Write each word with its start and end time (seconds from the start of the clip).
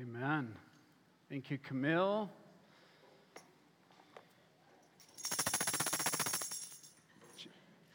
Amen. 0.00 0.54
Thank 1.28 1.50
you, 1.50 1.58
Camille. 1.58 2.30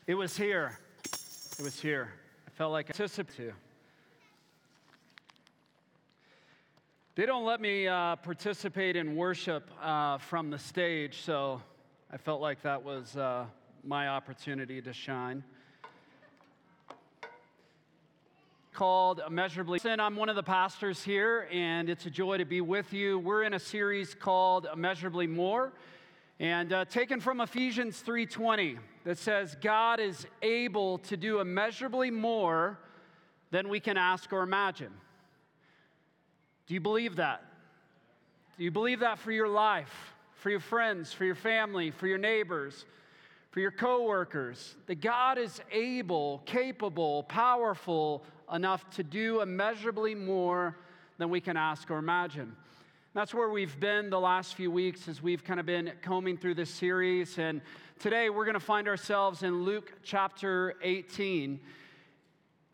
It 0.05 0.15
was 0.15 0.35
here. 0.35 0.79
It 1.57 1.63
was 1.63 1.79
here. 1.79 2.11
I 2.45 2.51
felt 2.51 2.73
like 2.73 2.87
I 2.87 2.89
anticipated. 2.89 3.53
They 7.15 7.25
don't 7.25 7.45
let 7.45 7.61
me 7.61 7.87
uh, 7.87 8.17
participate 8.17 8.97
in 8.97 9.15
worship 9.15 9.69
uh, 9.81 10.17
from 10.17 10.49
the 10.49 10.59
stage, 10.59 11.21
so 11.21 11.61
I 12.11 12.17
felt 12.17 12.41
like 12.41 12.61
that 12.63 12.83
was 12.83 13.15
uh, 13.15 13.45
my 13.81 14.09
opportunity 14.09 14.81
to 14.81 14.91
shine. 14.91 15.41
Called 18.73 19.21
Immeasurably. 19.27 19.79
I'm 19.85 20.15
one 20.15 20.29
of 20.29 20.35
the 20.35 20.41
pastors 20.41 21.03
here, 21.03 21.47
and 21.51 21.91
it's 21.91 22.07
a 22.07 22.09
joy 22.09 22.37
to 22.37 22.45
be 22.45 22.59
with 22.59 22.91
you. 22.91 23.19
We're 23.19 23.43
in 23.43 23.53
a 23.53 23.59
series 23.59 24.15
called 24.15 24.67
Immeasurably 24.73 25.27
More, 25.27 25.73
and 26.39 26.73
uh, 26.73 26.85
taken 26.85 27.19
from 27.19 27.39
Ephesians 27.39 28.01
3:20 28.01 28.79
that 29.03 29.19
says, 29.19 29.55
"God 29.61 29.99
is 29.99 30.25
able 30.41 30.97
to 30.99 31.15
do 31.15 31.39
immeasurably 31.39 32.09
more 32.09 32.79
than 33.51 33.69
we 33.69 33.79
can 33.79 33.95
ask 33.95 34.33
or 34.33 34.41
imagine." 34.41 34.91
Do 36.65 36.73
you 36.73 36.81
believe 36.81 37.17
that? 37.17 37.45
Do 38.57 38.63
you 38.63 38.71
believe 38.71 39.01
that 39.01 39.19
for 39.19 39.31
your 39.31 39.49
life, 39.49 40.15
for 40.33 40.49
your 40.49 40.59
friends, 40.59 41.13
for 41.13 41.25
your 41.25 41.35
family, 41.35 41.91
for 41.91 42.07
your 42.07 42.17
neighbors, 42.17 42.85
for 43.51 43.59
your 43.59 43.71
coworkers? 43.71 44.75
That 44.87 44.99
God 44.99 45.37
is 45.37 45.61
able, 45.71 46.41
capable, 46.47 47.21
powerful 47.23 48.23
enough 48.53 48.87
to 48.91 49.03
do 49.03 49.41
immeasurably 49.41 50.13
more 50.13 50.77
than 51.17 51.29
we 51.29 51.41
can 51.41 51.57
ask 51.57 51.89
or 51.89 51.97
imagine. 51.97 52.55
That's 53.15 53.33
where 53.33 53.49
we've 53.49 53.79
been 53.79 54.11
the 54.11 54.19
last 54.19 54.53
few 54.53 54.69
weeks 54.69 55.07
as 55.07 55.21
we've 55.21 55.43
kind 55.43 55.59
of 55.59 55.65
been 55.65 55.91
combing 56.03 56.37
through 56.37 56.55
this 56.55 56.69
series. 56.69 57.39
And 57.39 57.61
today 57.99 58.29
we're 58.29 58.45
going 58.45 58.53
to 58.53 58.59
find 58.59 58.87
ourselves 58.87 59.41
in 59.41 59.63
Luke 59.63 59.93
chapter 60.03 60.75
18. 60.83 61.59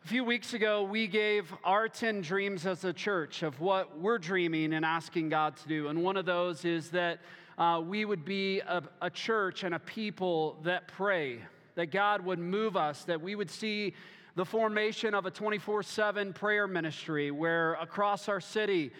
A 0.04 0.08
few 0.08 0.22
weeks 0.22 0.52
ago, 0.52 0.82
we 0.82 1.06
gave 1.06 1.52
our 1.64 1.88
10 1.88 2.20
dreams 2.20 2.66
as 2.66 2.84
a 2.84 2.92
church 2.92 3.42
of 3.42 3.58
what 3.60 3.98
we're 3.98 4.18
dreaming 4.18 4.74
and 4.74 4.84
asking 4.84 5.30
God 5.30 5.56
to 5.56 5.68
do. 5.68 5.88
And 5.88 6.02
one 6.02 6.16
of 6.16 6.26
those 6.26 6.64
is 6.64 6.90
that 6.90 7.20
uh, 7.56 7.82
we 7.86 8.04
would 8.04 8.24
be 8.24 8.60
a, 8.60 8.82
a 9.00 9.10
church 9.10 9.62
and 9.62 9.74
a 9.74 9.78
people 9.78 10.58
that 10.64 10.88
pray, 10.88 11.40
that 11.74 11.90
God 11.90 12.22
would 12.24 12.38
move 12.38 12.76
us, 12.76 13.04
that 13.04 13.20
we 13.20 13.34
would 13.34 13.50
see 13.50 13.94
the 14.36 14.44
formation 14.44 15.14
of 15.14 15.26
a 15.26 15.30
24 15.30 15.82
7 15.82 16.32
prayer 16.32 16.66
ministry 16.66 17.30
where 17.30 17.74
across 17.74 18.28
our 18.28 18.40
city, 18.40 18.92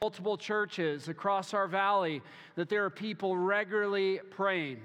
multiple 0.00 0.36
churches 0.36 1.08
across 1.08 1.54
our 1.54 1.66
valley, 1.66 2.22
that 2.56 2.68
there 2.68 2.84
are 2.84 2.90
people 2.90 3.36
regularly 3.36 4.20
praying. 4.30 4.80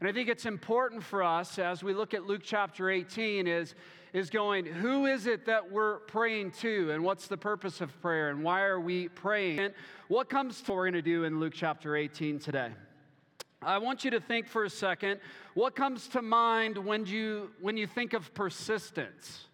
And 0.00 0.08
I 0.08 0.12
think 0.12 0.28
it's 0.28 0.46
important 0.46 1.02
for 1.02 1.22
us 1.22 1.58
as 1.58 1.82
we 1.82 1.92
look 1.92 2.14
at 2.14 2.24
Luke 2.24 2.42
chapter 2.44 2.90
18 2.90 3.46
is 3.46 3.74
is 4.12 4.28
going, 4.28 4.66
who 4.66 5.06
is 5.06 5.26
it 5.26 5.46
that 5.46 5.70
we're 5.70 5.98
praying 6.00 6.50
to? 6.50 6.90
And 6.90 7.04
what's 7.04 7.28
the 7.28 7.36
purpose 7.36 7.80
of 7.80 8.00
prayer? 8.00 8.30
And 8.30 8.42
why 8.42 8.62
are 8.62 8.80
we 8.80 9.08
praying? 9.08 9.70
What 10.08 10.28
comes 10.28 10.60
to 10.62 10.72
what 10.72 10.78
we're 10.78 10.90
going 10.90 10.94
to 10.94 11.02
do 11.02 11.24
in 11.24 11.38
Luke 11.38 11.52
chapter 11.54 11.94
18 11.94 12.40
today? 12.40 12.70
I 13.62 13.76
want 13.76 14.04
you 14.04 14.10
to 14.12 14.20
think 14.20 14.48
for 14.48 14.64
a 14.64 14.70
second 14.70 15.20
what 15.52 15.76
comes 15.76 16.08
to 16.08 16.22
mind 16.22 16.78
when 16.78 17.04
you, 17.04 17.50
when 17.60 17.76
you 17.76 17.86
think 17.86 18.14
of 18.14 18.32
persistence? 18.32 19.44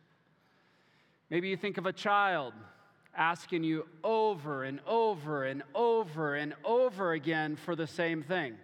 Maybe 1.29 1.49
you 1.49 1.57
think 1.57 1.77
of 1.77 1.87
a 1.87 1.93
child 1.93 2.55
asking 3.17 3.65
you 3.65 3.87
over 4.05 4.63
and 4.63 4.79
over 4.87 5.45
and 5.45 5.65
over 5.75 6.37
and 6.37 6.55
over 6.65 7.13
again 7.13 7.57
for 7.57 7.75
the 7.75 7.87
same 7.87 8.23
thing. 8.23 8.55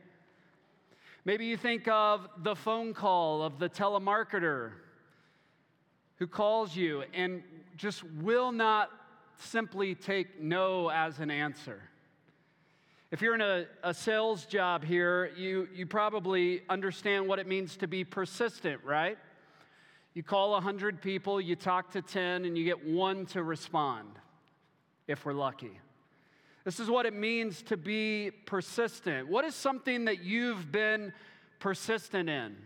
Maybe 1.25 1.47
you 1.47 1.57
think 1.57 1.89
of 1.89 2.29
the 2.39 2.55
phone 2.55 2.95
call 2.95 3.43
of 3.43 3.59
the 3.59 3.69
telemarketer 3.69 4.73
who 6.17 6.27
calls 6.29 6.77
you 6.77 7.03
and 7.15 7.43
just 7.77 8.05
will 8.05 8.53
not 8.53 8.91
simply 9.39 9.97
take 9.97 10.41
no 10.41 10.89
as 10.89 11.19
an 11.19 11.33
answer. 11.33 11.81
If 13.13 13.21
you're 13.21 13.35
in 13.35 13.43
a, 13.43 13.67
a, 13.83 13.93
sales 13.93 14.47
job 14.47 14.83
here, 14.83 15.33
you, 15.37 15.69
you 15.75 15.85
probably 15.85 16.63
understand 16.71 17.29
what 17.29 17.39
it 17.39 17.47
means 17.47 17.77
to 17.77 17.87
be 17.87 18.05
persistent, 18.05 18.83
right? 18.83 19.19
You 20.15 20.23
call 20.23 20.53
100 20.53 21.03
people, 21.03 21.39
you 21.39 21.55
talk 21.55 21.91
to 21.91 22.01
10, 22.01 22.47
and 22.47 22.57
you 22.57 22.65
get 22.65 22.87
one 22.87 23.27
to 23.27 23.43
respond, 23.43 24.09
if 25.09 25.27
we're 25.27 25.35
lucky. 25.35 25.79
This 26.65 26.81
is 26.81 26.89
what 26.89 27.05
it 27.05 27.13
means 27.13 27.61
to 27.65 27.77
be 27.77 28.31
persistent. 28.47 29.29
What 29.29 29.45
is 29.45 29.55
something 29.55 30.07
that 30.07 30.25
you've 30.25 30.73
been 30.73 31.13
persistent 31.61 32.31
in? 32.31 32.57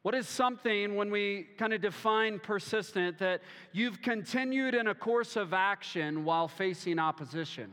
What 0.00 0.14
is 0.14 0.26
something, 0.26 0.96
when 0.96 1.10
we 1.10 1.48
kind 1.58 1.74
of 1.74 1.82
define 1.82 2.38
persistent, 2.38 3.18
that 3.18 3.42
you've 3.72 4.00
continued 4.00 4.74
in 4.74 4.86
a 4.86 4.94
course 4.94 5.36
of 5.36 5.52
action 5.52 6.24
while 6.24 6.48
facing 6.48 6.98
opposition? 6.98 7.70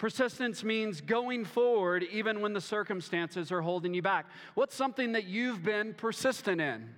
Persistence 0.00 0.64
means 0.64 1.02
going 1.02 1.44
forward 1.44 2.04
even 2.04 2.40
when 2.40 2.54
the 2.54 2.60
circumstances 2.62 3.52
are 3.52 3.60
holding 3.60 3.92
you 3.92 4.00
back. 4.00 4.24
What's 4.54 4.74
something 4.74 5.12
that 5.12 5.24
you've 5.24 5.62
been 5.62 5.92
persistent 5.92 6.58
in? 6.58 6.88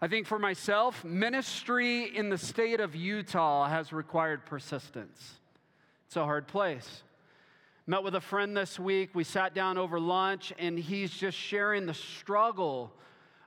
I 0.00 0.08
think 0.08 0.26
for 0.26 0.40
myself, 0.40 1.04
ministry 1.04 2.16
in 2.16 2.28
the 2.28 2.36
state 2.36 2.80
of 2.80 2.96
Utah 2.96 3.68
has 3.68 3.92
required 3.92 4.44
persistence. 4.46 5.34
It's 6.08 6.16
a 6.16 6.24
hard 6.24 6.48
place. 6.48 7.04
Met 7.86 8.02
with 8.02 8.16
a 8.16 8.20
friend 8.20 8.56
this 8.56 8.80
week. 8.80 9.10
We 9.14 9.22
sat 9.22 9.54
down 9.54 9.78
over 9.78 10.00
lunch, 10.00 10.52
and 10.58 10.76
he's 10.76 11.12
just 11.12 11.38
sharing 11.38 11.86
the 11.86 11.94
struggle 11.94 12.92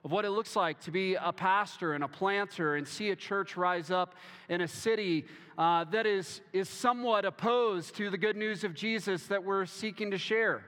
of 0.06 0.12
what 0.12 0.24
it 0.24 0.30
looks 0.30 0.54
like 0.54 0.78
to 0.78 0.92
be 0.92 1.16
a 1.16 1.32
pastor 1.32 1.94
and 1.94 2.04
a 2.04 2.06
planter 2.06 2.76
and 2.76 2.86
see 2.86 3.10
a 3.10 3.16
church 3.16 3.56
rise 3.56 3.90
up 3.90 4.14
in 4.48 4.60
a 4.60 4.68
city 4.68 5.24
uh, 5.58 5.82
that 5.82 6.06
is, 6.06 6.42
is 6.52 6.68
somewhat 6.68 7.24
opposed 7.24 7.96
to 7.96 8.08
the 8.08 8.16
good 8.16 8.36
news 8.36 8.62
of 8.62 8.72
Jesus 8.72 9.26
that 9.26 9.42
we're 9.42 9.66
seeking 9.66 10.12
to 10.12 10.16
share. 10.16 10.62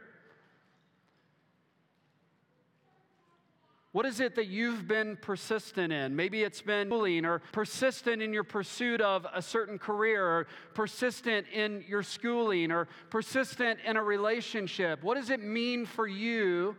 What 3.92 4.06
is 4.06 4.18
it 4.18 4.34
that 4.34 4.48
you've 4.48 4.88
been 4.88 5.16
persistent 5.22 5.92
in? 5.92 6.16
Maybe 6.16 6.42
it's 6.42 6.60
been 6.60 6.88
bullying 6.88 7.24
or 7.24 7.38
persistent 7.52 8.20
in 8.20 8.32
your 8.32 8.42
pursuit 8.42 9.00
of 9.00 9.24
a 9.32 9.40
certain 9.40 9.78
career 9.78 10.26
or 10.26 10.46
persistent 10.74 11.46
in 11.54 11.84
your 11.86 12.02
schooling 12.02 12.72
or 12.72 12.88
persistent 13.08 13.78
in 13.86 13.96
a 13.96 14.02
relationship. 14.02 15.04
What 15.04 15.14
does 15.14 15.30
it 15.30 15.40
mean 15.40 15.86
for 15.86 16.08
you 16.08 16.74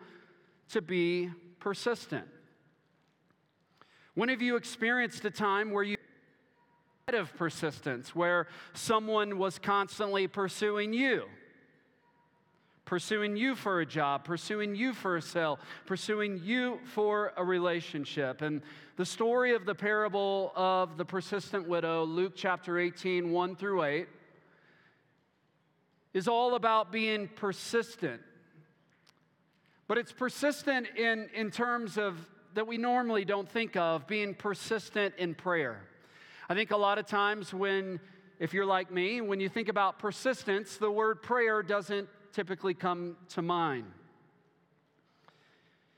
to 0.71 0.81
be 0.81 1.29
persistent? 1.61 2.27
When 4.19 4.27
have 4.27 4.41
you 4.41 4.57
experienced 4.57 5.23
a 5.23 5.31
time 5.31 5.71
where 5.71 5.81
you 5.81 5.95
had 7.07 7.15
of 7.15 7.33
persistence, 7.37 8.13
where 8.13 8.47
someone 8.73 9.37
was 9.37 9.57
constantly 9.57 10.27
pursuing 10.27 10.91
you? 10.91 11.23
pursuing 12.83 13.37
you 13.37 13.55
for 13.55 13.79
a 13.81 13.85
job, 13.85 14.25
pursuing 14.25 14.75
you 14.75 14.93
for 14.93 15.15
a 15.15 15.21
sale, 15.21 15.59
pursuing 15.85 16.41
you 16.43 16.79
for 16.83 17.31
a 17.37 17.43
relationship. 17.45 18.41
And 18.41 18.61
the 18.97 19.05
story 19.05 19.53
of 19.53 19.65
the 19.65 19.75
parable 19.75 20.51
of 20.55 20.97
the 20.97 21.05
persistent 21.05 21.69
widow, 21.69 22.03
Luke 22.03 22.33
chapter 22.35 22.79
18, 22.79 23.31
1 23.31 23.55
through 23.55 23.83
8, 23.83 24.07
is 26.15 26.27
all 26.27 26.55
about 26.55 26.91
being 26.91 27.29
persistent. 27.35 28.21
But 29.87 29.99
it's 29.99 30.11
persistent 30.11 30.87
in, 30.97 31.29
in 31.35 31.51
terms 31.51 31.97
of 31.97 32.17
that 32.53 32.67
we 32.67 32.77
normally 32.77 33.25
don't 33.25 33.49
think 33.49 33.75
of 33.75 34.07
being 34.07 34.33
persistent 34.33 35.13
in 35.17 35.35
prayer. 35.35 35.81
I 36.49 36.55
think 36.55 36.71
a 36.71 36.77
lot 36.77 36.97
of 36.97 37.05
times 37.05 37.53
when, 37.53 37.99
if 38.39 38.53
you're 38.53 38.65
like 38.65 38.91
me, 38.91 39.21
when 39.21 39.39
you 39.39 39.49
think 39.49 39.69
about 39.69 39.99
persistence, 39.99 40.77
the 40.77 40.89
word 40.89 41.21
prayer 41.21 41.61
doesn't 41.61 42.09
typically 42.33 42.73
come 42.73 43.17
to 43.29 43.41
mind. 43.41 43.85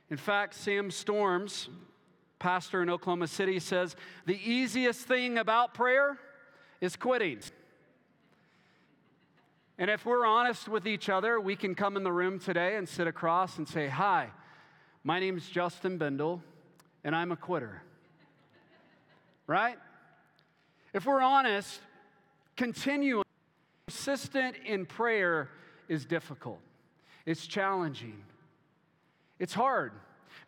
In 0.10 0.18
fact, 0.18 0.56
Sam 0.56 0.92
Storms, 0.92 1.70
pastor 2.38 2.82
in 2.82 2.90
Oklahoma 2.90 3.28
City, 3.28 3.60
says 3.60 3.96
the 4.26 4.38
easiest 4.44 5.08
thing 5.08 5.38
about 5.38 5.74
prayer 5.74 6.18
is 6.82 6.98
quitting. 6.98 7.40
And 9.78 9.90
if 9.90 10.06
we're 10.06 10.26
honest 10.26 10.68
with 10.68 10.86
each 10.86 11.08
other, 11.08 11.40
we 11.40 11.56
can 11.56 11.76
come 11.76 11.96
in 11.96 12.04
the 12.04 12.12
room 12.12 12.40
today 12.40 12.76
and 12.76 12.88
sit 12.88 13.08
across 13.08 13.58
and 13.58 13.68
say, 13.68 13.88
Hi, 13.88 14.30
my 15.04 15.20
name's 15.20 15.48
Justin 15.50 15.98
Bindle, 15.98 16.42
and 17.04 17.16
I'm 17.16 17.32
a 17.32 17.36
quitter. 17.36 17.82
right? 19.48 19.78
If 20.94 21.06
we're 21.06 21.22
honest, 21.22 21.80
continuing, 22.56 23.24
persistent 23.88 24.58
in 24.66 24.86
prayer 24.86 25.50
is 25.88 26.06
difficult, 26.06 26.60
it's 27.26 27.48
challenging, 27.48 28.22
it's 29.40 29.54
hard. 29.54 29.94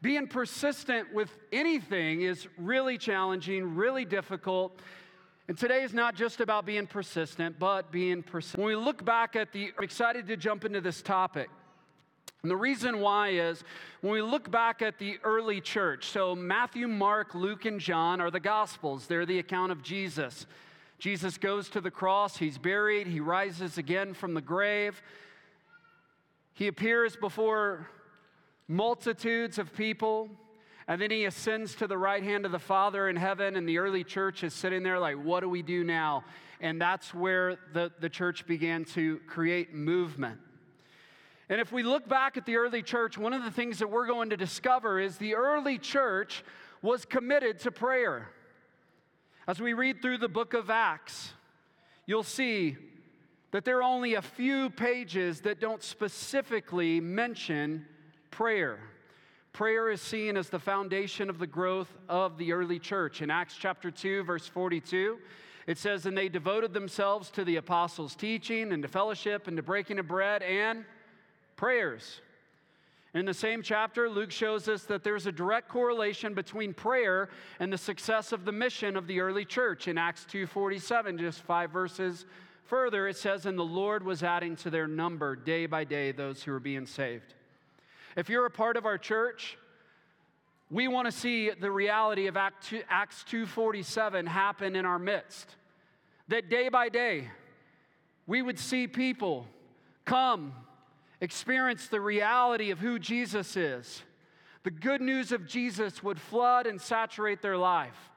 Being 0.01 0.27
persistent 0.27 1.13
with 1.13 1.29
anything 1.53 2.21
is 2.21 2.47
really 2.57 2.97
challenging, 2.97 3.73
really 3.75 4.03
difficult. 4.03 4.77
And 5.47 5.57
today 5.57 5.83
is 5.83 5.94
not 5.94 6.15
just 6.15 6.41
about 6.41 6.65
being 6.65 6.88
persistent, 6.88 7.57
but 7.57 7.89
being 7.89 8.21
persistent. 8.21 8.63
When 8.63 8.67
we 8.67 8.75
look 8.75 9.05
back 9.05 9.38
at 9.38 9.53
the, 9.53 9.71
I'm 9.77 9.83
excited 9.83 10.27
to 10.27 10.35
jump 10.35 10.65
into 10.65 10.81
this 10.81 11.01
topic. 11.01 11.50
And 12.43 12.51
the 12.51 12.57
reason 12.57 12.99
why 12.99 13.29
is 13.29 13.63
when 14.01 14.11
we 14.11 14.21
look 14.21 14.51
back 14.51 14.81
at 14.81 14.99
the 14.99 15.17
early 15.23 15.61
church, 15.61 16.09
so 16.09 16.35
Matthew, 16.35 16.89
Mark, 16.89 17.33
Luke, 17.33 17.63
and 17.63 17.79
John 17.79 18.19
are 18.19 18.29
the 18.29 18.41
Gospels, 18.41 19.07
they're 19.07 19.25
the 19.25 19.39
account 19.39 19.71
of 19.71 19.81
Jesus. 19.81 20.45
Jesus 20.99 21.37
goes 21.37 21.69
to 21.69 21.79
the 21.79 21.89
cross, 21.89 22.35
he's 22.35 22.57
buried, 22.57 23.07
he 23.07 23.21
rises 23.21 23.77
again 23.77 24.13
from 24.13 24.33
the 24.33 24.41
grave. 24.41 25.01
He 26.53 26.67
appears 26.67 27.15
before 27.15 27.87
multitudes 28.67 29.57
of 29.57 29.73
people, 29.73 30.29
and 30.85 31.01
then 31.01 31.11
he 31.11 31.23
ascends 31.23 31.75
to 31.75 31.87
the 31.87 31.97
right 31.97 32.23
hand 32.23 32.45
of 32.45 32.51
the 32.51 32.59
Father 32.59 33.07
in 33.07 33.15
heaven, 33.15 33.55
and 33.55 33.69
the 33.69 33.77
early 33.77 34.03
church 34.03 34.43
is 34.43 34.53
sitting 34.53 34.83
there 34.83 34.99
like, 34.99 35.15
what 35.15 35.39
do 35.39 35.47
we 35.47 35.61
do 35.61 35.85
now? 35.85 36.25
And 36.59 36.81
that's 36.81 37.13
where 37.13 37.57
the, 37.71 37.89
the 38.01 38.09
church 38.09 38.45
began 38.45 38.83
to 38.85 39.21
create 39.27 39.73
movement. 39.73 40.39
And 41.49 41.59
if 41.59 41.71
we 41.71 41.83
look 41.83 42.07
back 42.07 42.37
at 42.37 42.45
the 42.45 42.55
early 42.55 42.81
church, 42.81 43.17
one 43.17 43.33
of 43.33 43.43
the 43.43 43.51
things 43.51 43.79
that 43.79 43.89
we're 43.89 44.07
going 44.07 44.29
to 44.29 44.37
discover 44.37 44.99
is 44.99 45.17
the 45.17 45.35
early 45.35 45.77
church 45.77 46.43
was 46.81 47.05
committed 47.05 47.59
to 47.59 47.71
prayer. 47.71 48.29
As 49.47 49.59
we 49.59 49.73
read 49.73 50.01
through 50.01 50.19
the 50.19 50.29
book 50.29 50.53
of 50.53 50.69
Acts, 50.69 51.33
you'll 52.05 52.23
see 52.23 52.77
that 53.51 53.65
there 53.65 53.77
are 53.77 53.83
only 53.83 54.15
a 54.15 54.21
few 54.21 54.69
pages 54.69 55.41
that 55.41 55.59
don't 55.59 55.83
specifically 55.83 56.99
mention 56.99 57.85
prayer. 58.31 58.79
Prayer 59.51 59.91
is 59.91 60.01
seen 60.01 60.37
as 60.37 60.49
the 60.49 60.59
foundation 60.59 61.29
of 61.29 61.37
the 61.37 61.45
growth 61.45 61.93
of 62.09 62.37
the 62.37 62.53
early 62.53 62.79
church. 62.79 63.21
In 63.21 63.29
Acts 63.29 63.55
chapter 63.55 63.91
2, 63.91 64.23
verse 64.23 64.47
42, 64.47 65.19
it 65.67 65.77
says, 65.77 66.05
And 66.05 66.17
they 66.17 66.29
devoted 66.29 66.73
themselves 66.73 67.29
to 67.31 67.43
the 67.43 67.57
apostles' 67.57 68.15
teaching 68.15 68.71
and 68.71 68.81
to 68.81 68.89
fellowship 68.89 69.47
and 69.47 69.55
to 69.57 69.61
breaking 69.61 69.99
of 69.99 70.07
bread 70.07 70.41
and 70.41 70.85
prayers. 71.63 72.19
In 73.13 73.25
the 73.25 73.33
same 73.33 73.62
chapter, 73.62 74.10
Luke 74.10 74.31
shows 74.31 74.68
us 74.68 74.83
that 74.83 75.01
there's 75.01 75.27
a 75.27 75.31
direct 75.31 75.69
correlation 75.69 76.33
between 76.33 76.74
prayer 76.74 77.30
and 77.57 77.71
the 77.71 77.77
success 77.77 78.33
of 78.33 78.44
the 78.44 78.51
mission 78.51 78.98
of 78.98 79.07
the 79.07 79.21
early 79.21 79.45
church. 79.45 79.88
In 79.88 79.98
Acts 79.98 80.25
2:47, 80.25 81.18
just 81.18 81.42
5 81.44 81.71
verses 81.71 82.25
further, 82.65 83.07
it 83.07 83.15
says, 83.15 83.45
"And 83.45 83.57
the 83.57 83.63
Lord 83.63 84.04
was 84.04 84.24
adding 84.24 84.57
to 84.57 84.69
their 84.69 84.88
number 84.88 85.38
day 85.38 85.65
by 85.65 85.86
day 85.86 86.12
those 86.12 86.44
who 86.44 86.51
were 86.51 86.60
being 86.60 86.86
saved." 86.86 87.33
If 88.18 88.27
you're 88.27 88.45
a 88.45 88.51
part 88.51 88.75
of 88.75 88.86
our 88.86 88.98
church, 88.98 89.57
we 90.69 90.89
want 90.89 91.06
to 91.06 91.13
see 91.13 91.50
the 91.50 91.71
reality 91.71 92.27
of 92.27 92.36
Acts 92.36 93.24
2:47 93.24 94.25
happen 94.25 94.75
in 94.75 94.86
our 94.86 95.00
midst. 95.00 95.56
That 96.27 96.50
day 96.50 96.68
by 96.68 96.89
day, 96.89 97.31
we 98.27 98.42
would 98.42 98.60
see 98.60 98.86
people 98.86 99.48
come 100.04 100.62
experience 101.23 101.87
the 101.87 102.01
reality 102.01 102.69
of 102.69 102.79
who 102.79 102.99
Jesus 102.99 103.55
is, 103.55 104.03
the 104.63 104.71
good 104.71 105.01
news 105.01 105.31
of 105.31 105.47
Jesus 105.47 106.03
would 106.03 106.19
flood 106.19 106.67
and 106.67 106.79
saturate 106.79 107.41
their 107.41 107.57
life. 107.57 108.11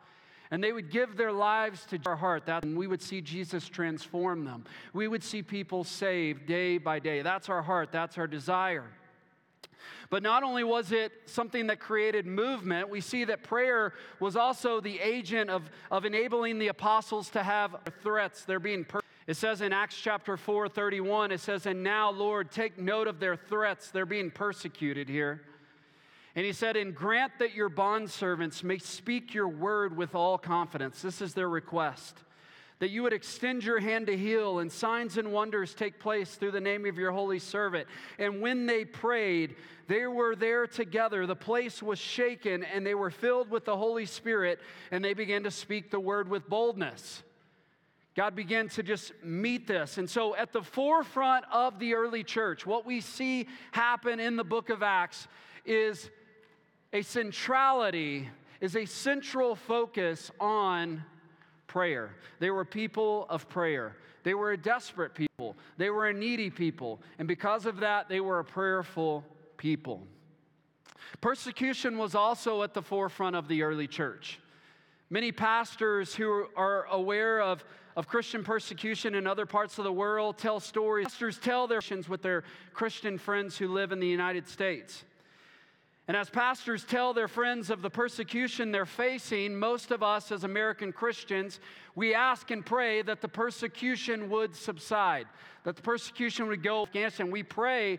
And 0.51 0.63
they 0.63 0.73
would 0.73 0.91
give 0.91 1.17
their 1.17 1.33
lives 1.33 1.87
to 1.87 2.01
our 2.07 2.17
heart. 2.17 2.47
That, 2.47 2.65
and 2.65 2.77
we 2.77 2.87
would 2.87 3.03
see 3.03 3.21
Jesus 3.21 3.69
transform 3.69 4.45
them. 4.45 4.65
We 4.93 5.09
would 5.09 5.23
see 5.23 5.43
people 5.43 5.83
saved 5.83 6.47
day 6.47 6.79
by 6.79 6.99
day. 6.99 7.23
That's 7.23 7.49
our 7.49 7.63
heart. 7.63 7.91
That's 7.91 8.19
our 8.19 8.27
desire. 8.27 8.85
But 10.09 10.23
not 10.23 10.43
only 10.43 10.63
was 10.63 10.93
it 10.93 11.13
something 11.27 11.67
that 11.69 11.81
created 11.81 12.27
movement, 12.27 12.89
we 12.89 13.01
see 13.01 13.25
that 13.25 13.43
prayer 13.43 13.95
was 14.21 14.37
also 14.37 14.81
the 14.81 15.01
agent 15.01 15.51
of, 15.51 15.63
of 15.91 16.05
enabling 16.05 16.59
the 16.59 16.69
apostles 16.69 17.29
to 17.31 17.43
have 17.43 17.77
threats. 18.03 18.45
They're 18.45 18.61
being 18.61 18.85
per- 18.85 19.01
it 19.27 19.37
says 19.37 19.61
in 19.61 19.73
Acts 19.73 19.97
chapter 20.01 20.37
4, 20.37 20.69
31, 20.69 21.33
it 21.33 21.41
says, 21.41 21.67
And 21.67 21.83
now, 21.83 22.11
Lord, 22.11 22.53
take 22.53 22.79
note 22.79 23.09
of 23.09 23.19
their 23.19 23.35
threats. 23.37 23.91
They're 23.91 24.07
being 24.07 24.31
persecuted 24.31 25.09
here. 25.09 25.43
And 26.37 26.47
he 26.47 26.53
said, 26.53 26.77
And 26.77 26.95
grant 26.95 27.33
that 27.41 27.55
your 27.55 27.69
bondservants 27.69 28.63
may 28.63 28.79
speak 28.79 29.35
your 29.35 29.49
word 29.49 29.97
with 29.97 30.15
all 30.15 30.39
confidence. 30.39 31.03
This 31.03 31.21
is 31.21 31.35
their 31.35 31.49
request. 31.49 32.19
That 32.79 32.91
you 32.91 33.03
would 33.03 33.15
extend 33.15 33.65
your 33.65 33.81
hand 33.81 34.07
to 34.09 34.17
heal, 34.17 34.59
and 34.59 34.71
signs 34.71 35.17
and 35.17 35.33
wonders 35.33 35.75
take 35.75 35.99
place 35.99 36.35
through 36.35 36.51
the 36.51 36.61
name 36.61 36.85
of 36.85 36.99
your 36.99 37.11
holy 37.11 37.39
servant. 37.39 37.89
And 38.19 38.43
when 38.43 38.67
they 38.67 38.85
prayed, 38.85 39.57
they 39.89 40.07
were 40.07 40.37
there 40.37 40.67
together. 40.67 41.27
The 41.27 41.35
place 41.35 41.83
was 41.83 41.99
shaken, 41.99 42.63
and 42.63 42.87
they 42.87 42.95
were 42.95 43.11
filled 43.11 43.51
with 43.51 43.65
the 43.65 43.77
Holy 43.77 44.05
Spirit, 44.05 44.61
and 44.91 45.03
they 45.03 45.15
began 45.15 45.43
to 45.45 45.51
speak 45.51 45.91
the 45.91 45.99
word 45.99 46.29
with 46.29 46.49
boldness. 46.49 47.23
God 48.17 48.35
began 48.35 48.69
to 48.71 48.83
just 48.83 49.13
meet 49.23 49.67
this. 49.67 49.99
And 49.99 50.09
so, 50.09 50.35
at 50.35 50.51
the 50.51 50.63
forefront 50.63 51.45
of 51.53 51.79
the 51.79 51.95
early 51.95 52.25
church, 52.25 52.65
what 52.65 52.87
we 52.87 53.03
see 53.03 53.47
happen 53.73 54.21
in 54.21 54.37
the 54.37 54.45
book 54.45 54.71
of 54.71 54.83
Acts 54.83 55.29
is 55.67 56.09
a 56.95 57.03
centrality, 57.03 58.31
is 58.63 58.75
a 58.75 58.87
central 58.87 59.55
focus 59.55 60.31
on 60.41 61.05
prayer. 61.67 62.15
They 62.39 62.51
were 62.51 62.65
people 62.65 63.27
of 63.29 63.51
prayer. 63.51 63.97
They 64.23 64.33
were 64.33 64.53
a 64.53 64.57
desperate 64.57 65.15
people. 65.15 65.55
They 65.77 65.91
were 65.91 66.09
a 66.09 66.15
needy 66.15 66.49
people. 66.49 67.03
And 67.19 67.29
because 67.29 67.67
of 67.67 67.81
that, 67.81 68.09
they 68.09 68.21
were 68.21 68.39
a 68.39 68.45
prayerful 68.45 69.25
people. 69.59 70.07
Persecution 71.21 71.99
was 71.99 72.15
also 72.15 72.63
at 72.63 72.73
the 72.73 72.83
forefront 72.83 73.37
of 73.37 73.47
the 73.47 73.63
early 73.63 73.87
church. 73.87 74.41
Many 75.11 75.33
pastors 75.33 76.15
who 76.15 76.47
are 76.57 76.87
aware 76.87 77.41
of 77.41 77.63
of 77.97 78.07
Christian 78.07 78.45
persecution 78.45 79.15
in 79.15 79.27
other 79.27 79.47
parts 79.47 79.79
of 79.79 79.85
the 79.85 79.93
world, 79.93 80.37
tell 80.37 80.61
stories. 80.61 81.07
Pastors 81.07 81.39
tell 81.39 81.67
their 81.67 81.81
Christians 81.81 82.09
with 82.09 82.23
their 82.23 82.45
Christian 82.75 83.17
friends 83.17 83.57
who 83.57 83.69
live 83.69 83.91
in 83.91 84.01
the 84.01 84.07
United 84.07 84.47
States. 84.47 85.05
And 86.09 86.17
as 86.17 86.31
pastors 86.31 86.85
tell 86.85 87.13
their 87.13 87.27
friends 87.27 87.69
of 87.69 87.83
the 87.83 87.91
persecution 87.91 88.71
they're 88.71 88.87
facing, 88.87 89.59
most 89.59 89.91
of 89.91 90.05
us 90.05 90.31
as 90.31 90.45
American 90.45 90.93
Christians, 90.93 91.59
we 91.97 92.15
ask 92.15 92.53
and 92.53 92.65
pray 92.65 93.03
that 93.03 93.21
the 93.21 93.29
persecution 93.29 94.31
would 94.31 94.55
subside, 94.55 95.27
that 95.65 95.75
the 95.75 95.83
persecution 95.83 96.47
would 96.47 96.63
go. 96.63 96.83
Afghanistan. 96.83 97.31
We 97.31 97.43
pray 97.43 97.99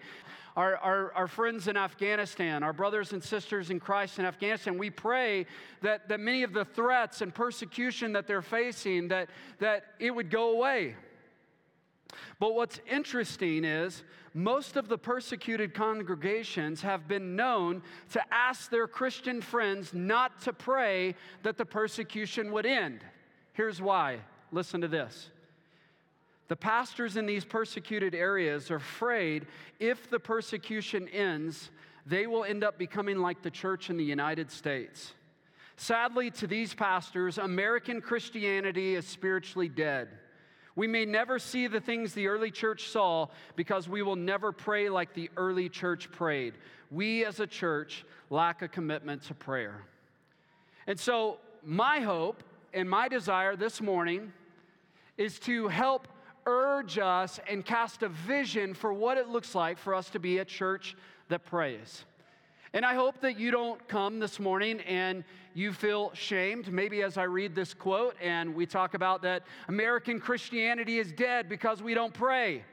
our, 0.55 0.77
our, 0.77 1.13
our 1.13 1.27
friends 1.27 1.67
in 1.67 1.77
Afghanistan, 1.77 2.63
our 2.63 2.73
brothers 2.73 3.13
and 3.13 3.23
sisters 3.23 3.69
in 3.69 3.79
Christ 3.79 4.17
in 4.17 4.25
Afghanistan, 4.25 4.75
we 4.77 4.89
pray 4.89 5.45
that, 5.83 6.09
that 6.09 6.19
many 6.19 6.41
of 6.41 6.51
the 6.51 6.65
threats 6.65 7.21
and 7.21 7.33
persecution 7.33 8.11
that 8.13 8.25
they're 8.25 8.41
facing, 8.41 9.07
that, 9.09 9.29
that 9.59 9.93
it 9.99 10.09
would 10.09 10.31
go 10.31 10.49
away. 10.51 10.95
But 12.39 12.53
what's 12.55 12.79
interesting 12.89 13.63
is 13.63 14.03
most 14.33 14.77
of 14.77 14.87
the 14.87 14.97
persecuted 14.97 15.73
congregations 15.73 16.81
have 16.81 17.07
been 17.07 17.35
known 17.35 17.81
to 18.11 18.21
ask 18.33 18.69
their 18.69 18.87
Christian 18.87 19.41
friends 19.41 19.93
not 19.93 20.41
to 20.41 20.53
pray 20.53 21.15
that 21.43 21.57
the 21.57 21.65
persecution 21.65 22.51
would 22.51 22.65
end. 22.65 23.01
Here's 23.53 23.81
why. 23.81 24.19
Listen 24.51 24.81
to 24.81 24.87
this. 24.87 25.31
The 26.47 26.55
pastors 26.55 27.17
in 27.17 27.25
these 27.25 27.43
persecuted 27.43 28.15
areas 28.15 28.71
are 28.71 28.77
afraid 28.77 29.47
if 29.79 30.09
the 30.09 30.19
persecution 30.19 31.07
ends, 31.09 31.71
they 32.05 32.25
will 32.27 32.45
end 32.45 32.63
up 32.63 32.77
becoming 32.77 33.17
like 33.17 33.41
the 33.41 33.51
church 33.51 33.89
in 33.89 33.97
the 33.97 34.03
United 34.03 34.49
States. 34.49 35.13
Sadly, 35.75 36.31
to 36.31 36.47
these 36.47 36.73
pastors, 36.73 37.37
American 37.37 38.01
Christianity 38.01 38.95
is 38.95 39.05
spiritually 39.05 39.69
dead. 39.69 40.07
We 40.77 40.85
may 40.85 41.05
never 41.05 41.39
see 41.39 41.65
the 41.65 41.81
things 41.81 42.13
the 42.13 42.27
early 42.27 42.51
church 42.51 42.89
saw 42.89 43.29
because 43.55 43.89
we 43.89 44.03
will 44.03 44.15
never 44.15 44.51
pray 44.51 44.89
like 44.89 45.15
the 45.15 45.31
early 45.35 45.69
church 45.69 46.11
prayed. 46.11 46.53
We 46.91 47.25
as 47.25 47.39
a 47.39 47.47
church 47.47 48.05
lack 48.29 48.61
a 48.61 48.67
commitment 48.67 49.23
to 49.23 49.33
prayer. 49.33 49.81
And 50.85 50.99
so, 50.99 51.39
my 51.63 52.01
hope 52.01 52.43
and 52.75 52.87
my 52.87 53.07
desire 53.07 53.55
this 53.55 53.81
morning 53.81 54.31
is 55.17 55.39
to 55.39 55.67
help 55.67 56.07
urge 56.45 56.99
us 56.99 57.39
and 57.49 57.65
cast 57.65 58.03
a 58.03 58.09
vision 58.09 58.75
for 58.75 58.93
what 58.93 59.17
it 59.17 59.29
looks 59.29 59.55
like 59.55 59.79
for 59.79 59.95
us 59.95 60.11
to 60.11 60.19
be 60.19 60.37
a 60.37 60.45
church 60.45 60.95
that 61.29 61.43
prays. 61.43 62.05
And 62.73 62.85
I 62.85 62.95
hope 62.95 63.21
that 63.21 63.39
you 63.39 63.51
don't 63.51 63.85
come 63.87 64.19
this 64.19 64.39
morning 64.39 64.81
and 64.81 65.23
you 65.53 65.71
feel 65.71 66.11
shamed. 66.13 66.71
Maybe 66.71 67.01
as 67.01 67.17
I 67.17 67.23
read 67.23 67.55
this 67.55 67.73
quote 67.73 68.15
and 68.21 68.53
we 68.53 68.65
talk 68.65 68.93
about 68.93 69.21
that 69.21 69.43
American 69.69 70.19
Christianity 70.19 70.99
is 70.99 71.11
dead 71.11 71.47
because 71.47 71.81
we 71.81 71.93
don't 71.93 72.13
pray. 72.13 72.63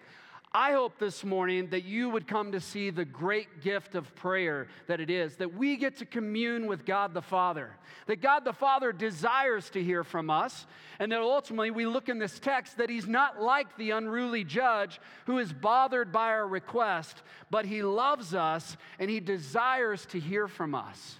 I 0.56 0.70
hope 0.70 1.00
this 1.00 1.24
morning 1.24 1.70
that 1.70 1.82
you 1.82 2.08
would 2.10 2.28
come 2.28 2.52
to 2.52 2.60
see 2.60 2.90
the 2.90 3.04
great 3.04 3.60
gift 3.60 3.96
of 3.96 4.14
prayer 4.14 4.68
that 4.86 5.00
it 5.00 5.10
is, 5.10 5.34
that 5.36 5.52
we 5.52 5.76
get 5.76 5.96
to 5.96 6.06
commune 6.06 6.68
with 6.68 6.86
God 6.86 7.12
the 7.12 7.20
Father, 7.20 7.72
that 8.06 8.22
God 8.22 8.44
the 8.44 8.52
Father 8.52 8.92
desires 8.92 9.68
to 9.70 9.82
hear 9.82 10.04
from 10.04 10.30
us, 10.30 10.66
and 11.00 11.10
that 11.10 11.20
ultimately 11.20 11.72
we 11.72 11.86
look 11.86 12.08
in 12.08 12.20
this 12.20 12.38
text 12.38 12.78
that 12.78 12.88
He's 12.88 13.08
not 13.08 13.42
like 13.42 13.76
the 13.76 13.90
unruly 13.90 14.44
judge 14.44 15.00
who 15.26 15.38
is 15.38 15.52
bothered 15.52 16.12
by 16.12 16.28
our 16.28 16.46
request, 16.46 17.24
but 17.50 17.66
He 17.66 17.82
loves 17.82 18.32
us 18.32 18.76
and 19.00 19.10
He 19.10 19.18
desires 19.18 20.06
to 20.06 20.20
hear 20.20 20.46
from 20.46 20.76
us. 20.76 21.16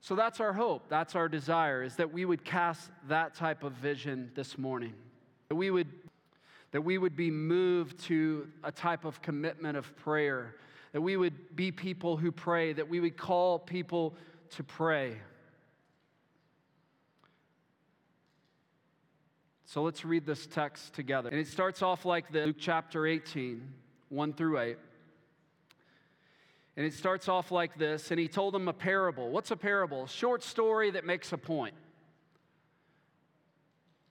So 0.00 0.14
that's 0.14 0.40
our 0.40 0.54
hope. 0.54 0.88
That's 0.88 1.14
our 1.14 1.28
desire 1.28 1.82
is 1.82 1.96
that 1.96 2.10
we 2.10 2.24
would 2.24 2.42
cast 2.42 2.90
that 3.08 3.34
type 3.34 3.64
of 3.64 3.72
vision 3.72 4.30
this 4.34 4.56
morning. 4.56 4.94
That 5.50 5.56
we 5.56 5.70
would 5.70 5.88
that 6.72 6.82
we 6.82 6.98
would 6.98 7.16
be 7.16 7.30
moved 7.30 7.98
to 8.04 8.48
a 8.62 8.70
type 8.70 9.04
of 9.04 9.22
commitment 9.22 9.76
of 9.76 9.94
prayer. 9.96 10.56
That 10.92 11.00
we 11.00 11.16
would 11.16 11.56
be 11.56 11.70
people 11.72 12.16
who 12.16 12.32
pray, 12.32 12.72
that 12.72 12.88
we 12.88 13.00
would 13.00 13.16
call 13.16 13.58
people 13.58 14.14
to 14.50 14.62
pray. 14.62 15.16
So 19.66 19.82
let's 19.82 20.04
read 20.04 20.24
this 20.24 20.46
text 20.46 20.94
together. 20.94 21.28
And 21.28 21.38
it 21.38 21.46
starts 21.46 21.82
off 21.82 22.06
like 22.06 22.32
this 22.32 22.46
Luke 22.46 22.56
chapter 22.58 23.06
18, 23.06 23.70
1 24.08 24.32
through 24.32 24.58
8. 24.60 24.78
And 26.78 26.86
it 26.86 26.94
starts 26.94 27.28
off 27.28 27.50
like 27.50 27.76
this. 27.76 28.10
And 28.10 28.18
he 28.18 28.28
told 28.28 28.54
them 28.54 28.68
a 28.68 28.72
parable. 28.72 29.30
What's 29.30 29.50
a 29.50 29.56
parable? 29.56 30.04
A 30.04 30.08
short 30.08 30.42
story 30.42 30.90
that 30.92 31.04
makes 31.04 31.32
a 31.32 31.38
point. 31.38 31.74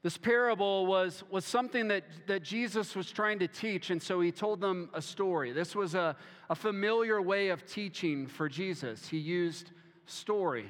This 0.08 0.18
parable 0.18 0.86
was, 0.86 1.26
was 1.30 1.44
something 1.44 1.90
that, 1.90 2.06
that 2.28 2.42
Jesus 2.42 2.96
was 2.96 3.12
trying 3.12 3.40
to 3.40 3.48
teach, 3.50 3.90
and 3.90 4.02
so 4.02 4.22
he 4.22 4.32
told 4.32 4.62
them 4.62 4.90
a 4.94 5.02
story. 5.02 5.52
This 5.52 5.76
was 5.76 5.96
a, 5.96 6.16
a 6.50 6.56
familiar 6.56 7.22
way 7.22 7.50
of 7.50 7.66
teaching 7.66 8.26
for 8.26 8.48
Jesus. 8.48 9.10
He 9.10 9.18
used 9.18 9.72
story. 10.06 10.62
And 10.64 10.70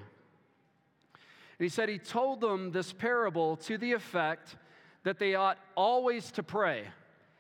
he 1.60 1.70
said 1.70 1.88
he 1.88 2.00
told 2.00 2.42
them 2.42 2.72
this 2.72 2.92
parable 2.92 3.58
to 3.58 3.78
the 3.78 3.94
effect 3.94 4.56
that 5.04 5.20
they 5.20 5.36
ought 5.36 5.60
always 5.76 6.32
to 6.32 6.42
pray. 6.42 6.86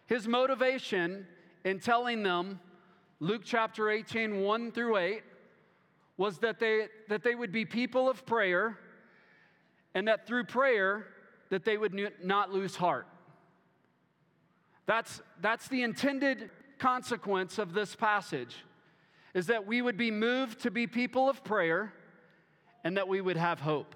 His 0.05 0.27
motivation 0.27 1.25
in 1.65 1.79
telling 1.79 2.21
them, 2.21 2.59
Luke 3.19 3.41
chapter 3.43 3.89
18, 3.89 4.41
1 4.41 4.71
through 4.71 4.97
8, 4.97 5.23
was 6.15 6.37
that 6.37 6.59
they, 6.59 6.89
that 7.09 7.23
they 7.23 7.33
would 7.33 7.51
be 7.51 7.65
people 7.65 8.07
of 8.07 8.23
prayer 8.23 8.77
and 9.95 10.07
that 10.07 10.27
through 10.27 10.43
prayer 10.43 11.07
that 11.49 11.65
they 11.65 11.77
would 11.77 11.97
not 12.23 12.51
lose 12.51 12.75
heart. 12.75 13.07
That's, 14.85 15.21
that's 15.41 15.67
the 15.67 15.83
intended 15.83 16.49
consequence 16.79 17.57
of 17.59 17.73
this 17.73 17.95
passage 17.95 18.55
is 19.33 19.47
that 19.47 19.67
we 19.67 19.81
would 19.81 19.97
be 19.97 20.11
moved 20.11 20.61
to 20.61 20.71
be 20.71 20.87
people 20.87 21.29
of 21.29 21.43
prayer 21.43 21.93
and 22.83 22.97
that 22.97 23.07
we 23.07 23.21
would 23.21 23.37
have 23.37 23.59
hope. 23.59 23.95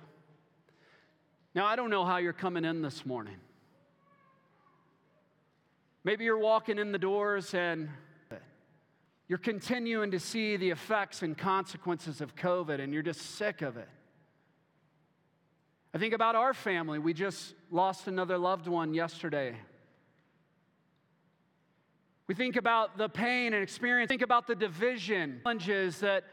Now, 1.55 1.65
I 1.65 1.75
don't 1.75 1.89
know 1.89 2.05
how 2.05 2.17
you're 2.17 2.33
coming 2.33 2.65
in 2.65 2.81
this 2.81 3.05
morning. 3.05 3.37
Maybe 6.03 6.25
you're 6.25 6.37
walking 6.37 6.77
in 6.77 6.91
the 6.91 6.97
doors 6.97 7.53
and 7.53 7.89
you're 9.27 9.37
continuing 9.37 10.11
to 10.11 10.19
see 10.19 10.57
the 10.57 10.71
effects 10.71 11.21
and 11.21 11.37
consequences 11.37 12.21
of 12.21 12.35
COVID 12.35 12.81
and 12.81 12.93
you're 12.93 13.03
just 13.03 13.21
sick 13.37 13.61
of 13.61 13.77
it. 13.77 13.87
I 15.93 15.97
think 15.97 16.13
about 16.13 16.35
our 16.35 16.53
family. 16.53 16.99
We 16.99 17.13
just 17.13 17.53
lost 17.69 18.07
another 18.07 18.37
loved 18.37 18.67
one 18.67 18.93
yesterday. 18.93 19.55
We 22.27 22.35
think 22.35 22.55
about 22.55 22.97
the 22.97 23.09
pain 23.09 23.53
and 23.53 23.61
experience, 23.61 24.07
think 24.07 24.21
about 24.21 24.47
the 24.47 24.55
division, 24.55 25.41
challenges 25.43 25.99
that 25.99 26.23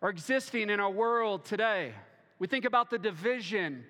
are 0.00 0.08
existing 0.08 0.70
in 0.70 0.80
our 0.80 0.90
world 0.90 1.44
today. 1.44 1.92
We 2.38 2.46
think 2.46 2.64
about 2.64 2.88
the 2.88 2.98
division 2.98 3.84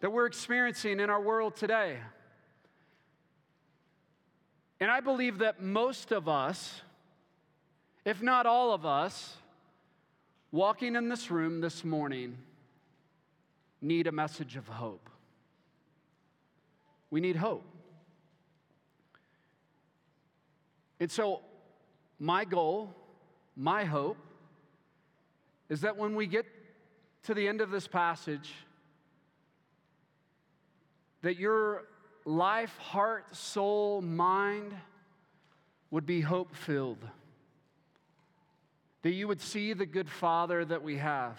that 0.00 0.12
we're 0.12 0.26
experiencing 0.26 1.00
in 1.00 1.08
our 1.08 1.20
world 1.20 1.56
today. 1.56 1.96
And 4.78 4.90
I 4.90 5.00
believe 5.00 5.38
that 5.38 5.62
most 5.62 6.12
of 6.12 6.28
us, 6.28 6.82
if 8.04 8.20
not 8.20 8.44
all 8.44 8.74
of 8.74 8.84
us, 8.84 9.36
walking 10.50 10.96
in 10.96 11.08
this 11.08 11.30
room 11.30 11.60
this 11.62 11.82
morning, 11.82 12.36
need 13.82 14.06
a 14.06 14.12
message 14.12 14.56
of 14.56 14.66
hope. 14.68 15.10
We 17.10 17.20
need 17.20 17.36
hope. 17.36 17.64
And 21.00 21.10
so, 21.10 21.40
my 22.18 22.44
goal, 22.44 22.94
my 23.56 23.84
hope, 23.84 24.16
is 25.68 25.80
that 25.80 25.96
when 25.96 26.14
we 26.14 26.26
get 26.26 26.46
to 27.24 27.34
the 27.34 27.48
end 27.48 27.60
of 27.60 27.70
this 27.70 27.88
passage, 27.88 28.52
that 31.22 31.36
you're 31.38 31.84
life, 32.24 32.76
heart, 32.78 33.34
soul, 33.34 34.00
mind 34.00 34.74
would 35.90 36.06
be 36.06 36.20
hope 36.20 36.54
filled. 36.54 37.04
That 39.02 39.12
you 39.12 39.26
would 39.28 39.40
see 39.40 39.72
the 39.72 39.86
good 39.86 40.08
Father 40.08 40.64
that 40.64 40.82
we 40.82 40.98
have, 40.98 41.38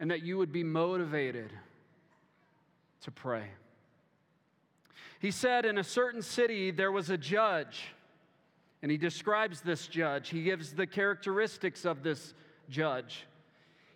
and 0.00 0.10
that 0.10 0.22
you 0.22 0.38
would 0.38 0.52
be 0.52 0.64
motivated 0.64 1.50
to 3.02 3.10
pray. 3.10 3.44
He 5.20 5.30
said, 5.30 5.64
In 5.64 5.78
a 5.78 5.84
certain 5.84 6.22
city, 6.22 6.70
there 6.70 6.92
was 6.92 7.10
a 7.10 7.18
judge, 7.18 7.94
and 8.82 8.90
he 8.90 8.98
describes 8.98 9.60
this 9.60 9.86
judge. 9.86 10.28
He 10.28 10.42
gives 10.42 10.72
the 10.72 10.86
characteristics 10.86 11.84
of 11.84 12.02
this 12.02 12.34
judge. 12.70 13.26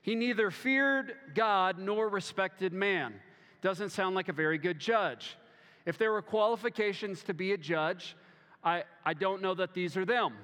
He 0.03 0.15
neither 0.15 0.51
feared 0.51 1.15
God 1.35 1.79
nor 1.79 2.09
respected 2.09 2.73
man 2.73 3.15
doesn't 3.63 3.91
sound 3.91 4.17
like 4.17 4.29
a 4.29 4.33
very 4.33 4.59
good 4.59 4.79
judge. 4.79 5.37
If 5.87 5.97
there 5.97 6.13
were 6.13 6.23
qualifications 6.23 7.23
to 7.25 7.35
be 7.35 7.53
a 7.53 7.57
judge, 7.57 8.17
I, 8.63 8.85
I 9.05 9.15
don't 9.15 9.41
know 9.41 9.55
that 9.55 9.73
these 9.73 9.97
are 9.97 10.05
them. 10.05 10.35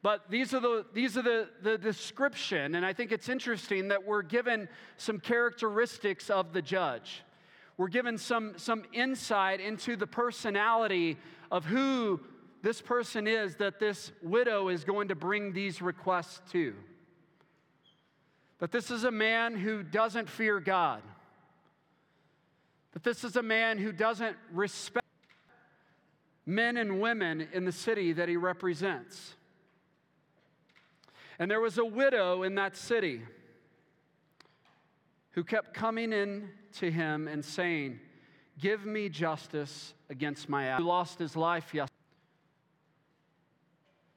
But 0.00 0.30
these 0.30 0.54
are, 0.54 0.60
the, 0.60 0.86
these 0.92 1.16
are 1.16 1.22
the, 1.22 1.48
the 1.62 1.76
description, 1.76 2.76
and 2.76 2.86
I 2.86 2.92
think 2.92 3.10
it's 3.10 3.28
interesting 3.28 3.88
that 3.88 4.06
we're 4.06 4.22
given 4.22 4.68
some 4.96 5.18
characteristics 5.18 6.30
of 6.30 6.52
the 6.52 6.62
judge. 6.62 7.22
We're 7.76 7.88
given 7.88 8.16
some, 8.16 8.54
some 8.56 8.84
insight 8.92 9.60
into 9.60 9.96
the 9.96 10.06
personality 10.06 11.16
of 11.50 11.64
who 11.64 12.20
this 12.62 12.80
person 12.80 13.26
is 13.26 13.56
that 13.56 13.78
this 13.78 14.12
widow 14.22 14.68
is 14.68 14.84
going 14.84 15.08
to 15.08 15.14
bring 15.14 15.52
these 15.52 15.82
requests 15.82 16.40
to. 16.52 16.74
That 18.58 18.72
this 18.72 18.90
is 18.90 19.04
a 19.04 19.10
man 19.10 19.56
who 19.56 19.82
doesn't 19.82 20.28
fear 20.28 20.58
God. 20.58 21.02
That 22.92 23.04
this 23.04 23.22
is 23.22 23.36
a 23.36 23.42
man 23.42 23.78
who 23.78 23.92
doesn't 23.92 24.36
respect 24.52 25.06
men 26.46 26.76
and 26.76 27.00
women 27.00 27.46
in 27.52 27.64
the 27.64 27.72
city 27.72 28.12
that 28.14 28.28
he 28.28 28.36
represents. 28.36 29.36
And 31.38 31.50
there 31.50 31.60
was 31.60 31.78
a 31.78 31.84
widow 31.84 32.42
in 32.42 32.56
that 32.56 32.76
city 32.76 33.22
who 35.32 35.44
kept 35.44 35.72
coming 35.72 36.12
in 36.12 36.50
to 36.78 36.90
him 36.90 37.28
and 37.28 37.44
saying, 37.44 38.00
Give 38.58 38.84
me 38.84 39.08
justice 39.08 39.94
against 40.10 40.48
my 40.48 40.64
ass. 40.64 40.80
Who 40.80 40.86
lost 40.86 41.20
his 41.20 41.36
life 41.36 41.72
yesterday. 41.72 41.94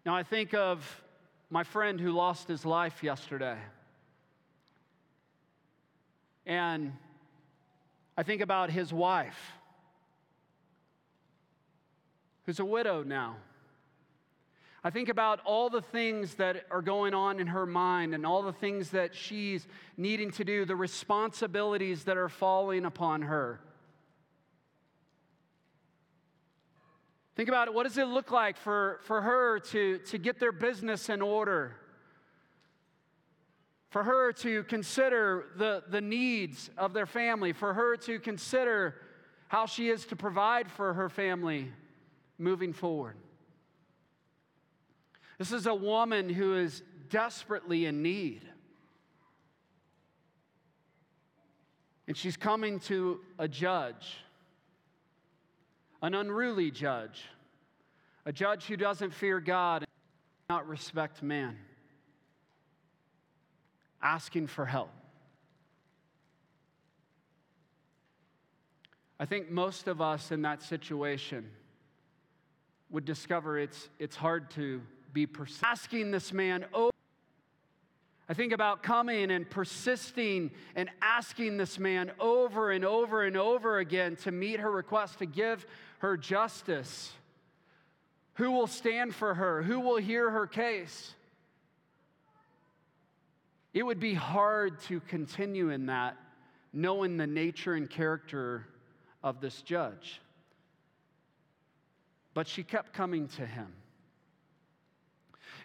Now 0.04 0.16
I 0.16 0.24
think 0.24 0.56
of 0.56 1.04
my 1.52 1.64
friend 1.64 2.00
who 2.00 2.12
lost 2.12 2.48
his 2.48 2.66
life 2.66 3.04
yesterday. 3.04 3.58
And 6.48 6.94
I 8.18 8.24
think 8.24 8.42
about 8.42 8.72
his 8.72 8.92
wife, 8.92 9.40
who's 12.46 12.60
a 12.60 12.66
widow 12.66 13.04
now. 13.04 13.36
I 14.84 14.90
think 14.90 15.10
about 15.10 15.40
all 15.46 15.70
the 15.70 15.82
things 15.82 16.36
that 16.36 16.66
are 16.72 16.82
going 16.82 17.14
on 17.14 17.40
in 17.40 17.48
her 17.48 17.66
mind 17.66 18.16
and 18.16 18.26
all 18.26 18.42
the 18.42 18.54
things 18.54 18.90
that 18.92 19.14
she's 19.14 19.68
needing 19.96 20.32
to 20.32 20.44
do, 20.44 20.66
the 20.66 20.76
responsibilities 20.76 22.06
that 22.06 22.18
are 22.18 22.30
falling 22.30 22.86
upon 22.86 23.22
her. 23.22 23.62
Think 27.36 27.48
about 27.48 27.68
it. 27.68 27.74
What 27.74 27.84
does 27.84 27.98
it 27.98 28.08
look 28.08 28.32
like 28.32 28.58
for, 28.58 29.00
for 29.04 29.22
her 29.22 29.60
to, 29.60 30.00
to 30.00 30.18
get 30.18 30.40
their 30.40 30.52
business 30.52 31.10
in 31.10 31.22
order? 31.22 31.76
for 33.92 34.04
her 34.06 34.32
to 34.32 34.64
consider 34.64 35.48
the, 35.58 35.84
the 35.90 36.00
needs 36.00 36.70
of 36.78 36.94
their 36.94 37.06
family, 37.06 37.52
for 37.52 37.74
her 37.74 37.98
to 37.98 38.20
consider 38.20 38.96
how 39.50 39.66
she 39.66 39.90
is 39.90 40.06
to 40.06 40.16
provide 40.16 40.72
for 40.72 40.94
her 40.94 41.10
family 41.10 41.70
moving 42.38 42.72
forward. 42.72 43.18
This 45.42 45.54
is 45.54 45.66
a 45.66 45.74
woman 45.74 46.30
who 46.30 46.56
is 46.56 46.84
desperately 47.10 47.88
in 47.88 48.04
need. 48.04 48.44
And 52.08 52.16
she's 52.16 52.38
coming 52.38 52.80
to 52.82 53.22
a 53.40 53.48
judge, 53.48 54.18
an 56.04 56.14
unruly 56.14 56.70
judge, 56.70 57.24
a 58.24 58.32
judge 58.32 58.66
who 58.66 58.78
doesn't 58.78 59.16
fear 59.16 59.40
God 59.40 59.82
and 59.82 59.88
not 60.48 60.68
respect 60.68 61.24
man 61.24 61.58
asking 64.00 64.46
for 64.46 64.68
help. 64.68 64.92
I 69.20 69.26
think 69.26 69.50
most 69.50 69.88
of 69.88 70.02
us 70.02 70.32
in 70.32 70.44
that 70.44 70.62
situation 70.62 71.50
would 72.92 73.06
discover 73.06 73.58
it's, 73.58 73.90
it's 73.98 74.16
hard 74.16 74.52
to 74.52 74.84
be 75.14 75.26
pers- 75.26 75.60
asking 75.64 76.12
this 76.12 76.32
man, 76.34 76.66
oh, 76.74 76.92
I 78.30 78.34
think 78.34 78.54
about 78.54 78.82
coming 78.82 79.30
and 79.30 79.50
persisting 79.50 80.52
and 80.76 80.90
asking 81.02 81.58
this 81.58 81.78
man 81.78 82.12
over 82.20 82.72
and 82.72 82.86
over 82.86 83.24
and 83.24 83.36
over 83.36 83.80
again 83.80 84.16
to 84.18 84.32
meet 84.32 84.60
her 84.62 84.72
request, 84.72 85.20
to 85.20 85.26
give 85.26 85.66
her 86.00 86.16
justice. 86.16 87.12
Who 88.36 88.52
will 88.52 88.68
stand 88.68 89.14
for 89.14 89.34
her? 89.34 89.62
Who 89.62 89.82
will 89.82 89.98
hear 89.98 90.30
her 90.30 90.48
case? 90.48 91.14
It 93.74 93.84
would 93.84 94.00
be 94.00 94.14
hard 94.14 94.80
to 94.84 95.00
continue 95.02 95.70
in 95.70 95.88
that, 95.88 96.18
knowing 96.72 97.18
the 97.18 97.28
nature 97.28 97.74
and 97.74 97.90
character 97.90 98.66
of 99.24 99.42
this 99.42 99.62
judge. 99.62 100.22
But 102.34 102.48
she 102.48 102.64
kept 102.64 102.94
coming 102.94 103.28
to 103.30 103.46
him. 103.46 103.68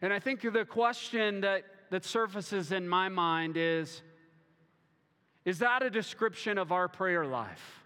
And 0.03 0.13
I 0.13 0.19
think 0.19 0.41
the 0.41 0.65
question 0.65 1.41
that, 1.41 1.65
that 1.91 2.05
surfaces 2.05 2.73
in 2.73 2.89
my 2.89 3.09
mind 3.09 3.57
is 3.57 4.03
Is 5.45 5.61
that 5.61 5.83
a 5.83 5.91
description 5.91 6.59
of 6.59 6.73
our 6.73 6.89
prayer 6.89 7.27
life? 7.27 7.83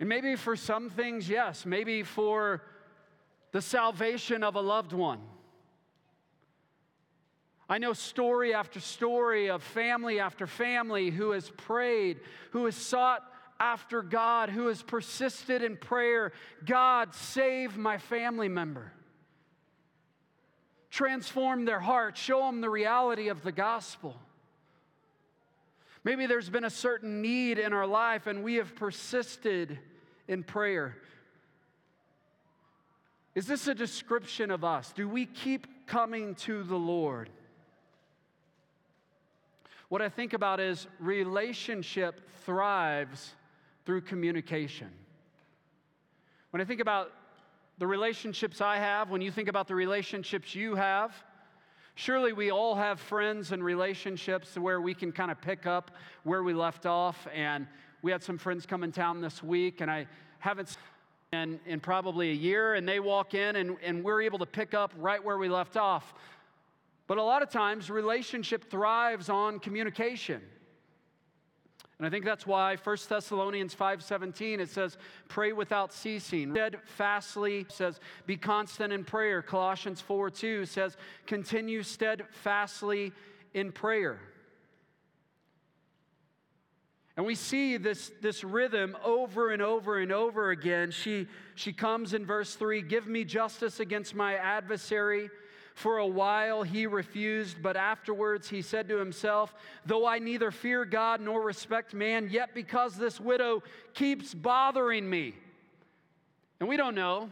And 0.00 0.08
maybe 0.08 0.36
for 0.36 0.56
some 0.56 0.90
things, 0.90 1.28
yes. 1.28 1.66
Maybe 1.66 2.02
for 2.02 2.62
the 3.52 3.62
salvation 3.62 4.44
of 4.44 4.54
a 4.54 4.60
loved 4.60 4.92
one. 4.92 5.20
I 7.68 7.78
know 7.78 7.92
story 7.92 8.54
after 8.54 8.80
story 8.80 9.50
of 9.50 9.62
family 9.62 10.20
after 10.20 10.46
family 10.46 11.10
who 11.10 11.32
has 11.32 11.50
prayed, 11.50 12.20
who 12.52 12.64
has 12.64 12.74
sought 12.74 13.22
after 13.60 14.02
God, 14.02 14.50
who 14.50 14.68
has 14.68 14.82
persisted 14.82 15.62
in 15.62 15.76
prayer 15.76 16.32
God, 16.64 17.14
save 17.14 17.76
my 17.76 17.98
family 17.98 18.48
member. 18.48 18.92
Transform 20.90 21.64
their 21.64 21.80
heart, 21.80 22.16
show 22.16 22.40
them 22.40 22.60
the 22.60 22.70
reality 22.70 23.28
of 23.28 23.42
the 23.42 23.52
gospel. 23.52 24.16
Maybe 26.04 26.26
there's 26.26 26.48
been 26.48 26.64
a 26.64 26.70
certain 26.70 27.20
need 27.20 27.58
in 27.58 27.72
our 27.72 27.86
life 27.86 28.26
and 28.26 28.42
we 28.42 28.54
have 28.54 28.74
persisted 28.74 29.78
in 30.26 30.42
prayer. 30.42 30.96
Is 33.34 33.46
this 33.46 33.68
a 33.68 33.74
description 33.74 34.50
of 34.50 34.64
us? 34.64 34.92
Do 34.92 35.08
we 35.08 35.26
keep 35.26 35.86
coming 35.86 36.34
to 36.36 36.62
the 36.62 36.76
Lord? 36.76 37.30
What 39.88 40.02
I 40.02 40.08
think 40.08 40.32
about 40.32 40.60
is 40.60 40.86
relationship 40.98 42.20
thrives 42.44 43.34
through 43.88 44.02
communication. 44.02 44.90
When 46.50 46.60
I 46.60 46.66
think 46.66 46.82
about 46.82 47.10
the 47.78 47.86
relationships 47.86 48.60
I 48.60 48.76
have, 48.76 49.08
when 49.08 49.22
you 49.22 49.30
think 49.30 49.48
about 49.48 49.66
the 49.66 49.74
relationships 49.74 50.54
you 50.54 50.74
have, 50.74 51.14
surely 51.94 52.34
we 52.34 52.50
all 52.50 52.74
have 52.74 53.00
friends 53.00 53.50
and 53.50 53.64
relationships 53.64 54.58
where 54.58 54.82
we 54.82 54.92
can 54.92 55.10
kind 55.10 55.30
of 55.30 55.40
pick 55.40 55.64
up 55.64 55.90
where 56.24 56.42
we 56.42 56.52
left 56.52 56.84
off. 56.84 57.26
And 57.34 57.66
we 58.02 58.12
had 58.12 58.22
some 58.22 58.36
friends 58.36 58.66
come 58.66 58.84
in 58.84 58.92
town 58.92 59.22
this 59.22 59.42
week, 59.42 59.80
and 59.80 59.90
I 59.90 60.06
haven't 60.38 60.76
in, 61.32 61.58
in 61.64 61.80
probably 61.80 62.28
a 62.28 62.34
year, 62.34 62.74
and 62.74 62.86
they 62.86 63.00
walk 63.00 63.32
in, 63.32 63.56
and, 63.56 63.78
and 63.82 64.04
we're 64.04 64.20
able 64.20 64.40
to 64.40 64.46
pick 64.46 64.74
up 64.74 64.92
right 64.98 65.24
where 65.24 65.38
we 65.38 65.48
left 65.48 65.78
off. 65.78 66.12
But 67.06 67.16
a 67.16 67.22
lot 67.22 67.40
of 67.40 67.48
times, 67.48 67.88
relationship 67.88 68.70
thrives 68.70 69.30
on 69.30 69.58
communication. 69.58 70.42
And 71.98 72.06
I 72.06 72.10
think 72.10 72.24
that's 72.24 72.46
why 72.46 72.76
1 72.76 72.96
Thessalonians 73.08 73.74
5:17 73.74 74.60
it 74.60 74.70
says 74.70 74.96
pray 75.28 75.52
without 75.52 75.92
ceasing. 75.92 76.52
Steadfastly 76.52 77.66
says 77.68 77.98
be 78.26 78.36
constant 78.36 78.92
in 78.92 79.04
prayer. 79.04 79.42
Colossians 79.42 80.00
4:2 80.00 80.68
says 80.68 80.96
continue 81.26 81.82
steadfastly 81.82 83.12
in 83.52 83.72
prayer. 83.72 84.20
And 87.18 87.26
we 87.26 87.34
see 87.34 87.78
this, 87.78 88.12
this 88.22 88.44
rhythm 88.44 88.96
over 89.04 89.50
and 89.50 89.60
over 89.60 89.98
and 89.98 90.12
over 90.12 90.50
again. 90.50 90.92
She, 90.92 91.26
she 91.56 91.72
comes 91.72 92.14
in 92.14 92.24
verse 92.24 92.54
3 92.54 92.80
Give 92.80 93.08
me 93.08 93.24
justice 93.24 93.80
against 93.80 94.14
my 94.14 94.36
adversary. 94.36 95.28
For 95.78 95.98
a 95.98 96.06
while 96.08 96.64
he 96.64 96.88
refused, 96.88 97.62
but 97.62 97.76
afterwards 97.76 98.48
he 98.48 98.62
said 98.62 98.88
to 98.88 98.96
himself, 98.96 99.54
Though 99.86 100.08
I 100.08 100.18
neither 100.18 100.50
fear 100.50 100.84
God 100.84 101.20
nor 101.20 101.40
respect 101.40 101.94
man, 101.94 102.30
yet 102.30 102.52
because 102.52 102.96
this 102.96 103.20
widow 103.20 103.62
keeps 103.94 104.34
bothering 104.34 105.08
me. 105.08 105.36
And 106.58 106.68
we 106.68 106.76
don't 106.76 106.96
know. 106.96 107.30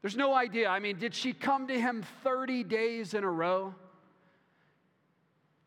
There's 0.00 0.16
no 0.16 0.32
idea. 0.34 0.70
I 0.70 0.78
mean, 0.78 0.98
did 0.98 1.14
she 1.14 1.34
come 1.34 1.66
to 1.66 1.78
him 1.78 2.02
30 2.24 2.64
days 2.64 3.12
in 3.12 3.24
a 3.24 3.30
row? 3.30 3.74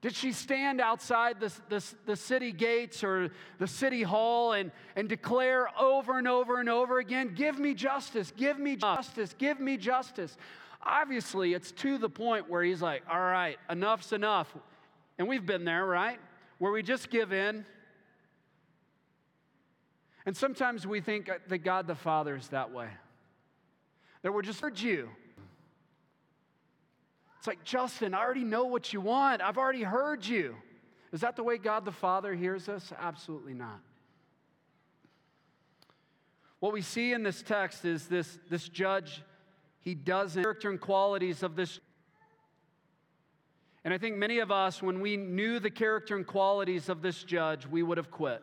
Did 0.05 0.13
she 0.13 0.33
stand 0.33 0.81
outside 0.81 1.39
the, 1.39 1.51
the, 1.67 1.83
the, 2.05 2.15
city 2.15 2.51
gates 2.51 3.03
or 3.03 3.31
the 3.57 3.65
city 3.65 4.03
hall 4.03 4.53
and, 4.53 4.69
and 4.95 5.09
declare 5.09 5.67
over 5.79 6.19
and 6.19 6.27
over 6.27 6.59
and 6.59 6.69
over 6.69 6.99
again, 6.99 7.33
Give 7.33 7.57
me 7.57 7.73
justice, 7.73 8.31
give 8.37 8.59
me 8.59 8.75
justice, 8.75 9.33
give 9.35 9.59
me 9.59 9.77
justice? 9.77 10.37
Obviously, 10.83 11.55
it's 11.55 11.71
to 11.71 11.97
the 11.97 12.07
point 12.07 12.47
where 12.47 12.61
he's 12.61 12.83
like, 12.83 13.01
All 13.09 13.19
right, 13.19 13.57
enough's 13.67 14.13
enough. 14.13 14.55
And 15.17 15.27
we've 15.27 15.43
been 15.43 15.65
there, 15.65 15.87
right? 15.87 16.19
Where 16.59 16.71
we 16.71 16.83
just 16.83 17.09
give 17.09 17.33
in. 17.33 17.65
And 20.27 20.37
sometimes 20.37 20.85
we 20.85 21.01
think 21.01 21.31
that 21.47 21.57
God 21.63 21.87
the 21.87 21.95
Father 21.95 22.35
is 22.35 22.49
that 22.49 22.71
way. 22.71 22.89
That 24.21 24.35
we're 24.35 24.43
just, 24.43 24.61
heard 24.61 24.79
you. 24.79 25.09
It's 27.45 27.47
like, 27.47 27.63
Justin, 27.63 28.15
I 28.15 28.23
already 28.23 28.43
know 28.43 28.65
what 28.65 28.91
you 28.91 28.99
want. 28.99 29.39
I've 29.39 29.59
already 29.59 29.83
heard 29.83 30.25
you. 30.25 30.55
Is 31.13 31.21
that 31.21 31.35
the 31.35 31.43
way 31.43 31.59
God 31.59 31.85
the 31.85 31.91
Father 31.91 32.33
hears 32.33 32.67
us? 32.67 32.91
Absolutely 32.99 33.53
not. 33.53 33.81
What 36.59 36.73
we 36.73 36.81
see 36.81 37.13
in 37.13 37.21
this 37.21 37.43
text 37.43 37.85
is 37.85 38.07
this, 38.07 38.39
this 38.49 38.67
judge, 38.67 39.21
he 39.79 39.93
doesn't 39.93 40.41
character 40.41 40.71
and 40.71 40.81
qualities 40.81 41.43
of 41.43 41.55
this. 41.55 41.79
And 43.83 43.93
I 43.93 43.99
think 43.99 44.15
many 44.15 44.39
of 44.39 44.49
us, 44.49 44.81
when 44.81 44.99
we 44.99 45.15
knew 45.15 45.59
the 45.59 45.69
character 45.69 46.15
and 46.15 46.25
qualities 46.25 46.89
of 46.89 47.03
this 47.03 47.23
judge, 47.23 47.67
we 47.67 47.83
would 47.83 47.99
have 47.99 48.09
quit. 48.09 48.41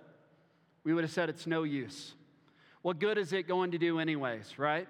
We 0.85 0.95
would 0.95 1.03
have 1.03 1.12
said, 1.12 1.29
it's 1.29 1.49
no 1.49 1.65
use. 1.65 2.15
What 2.83 3.01
good 3.01 3.19
is 3.19 3.33
it 3.33 3.49
going 3.49 3.73
to 3.73 3.79
do, 3.79 3.99
anyways, 3.99 4.61
right? 4.61 4.87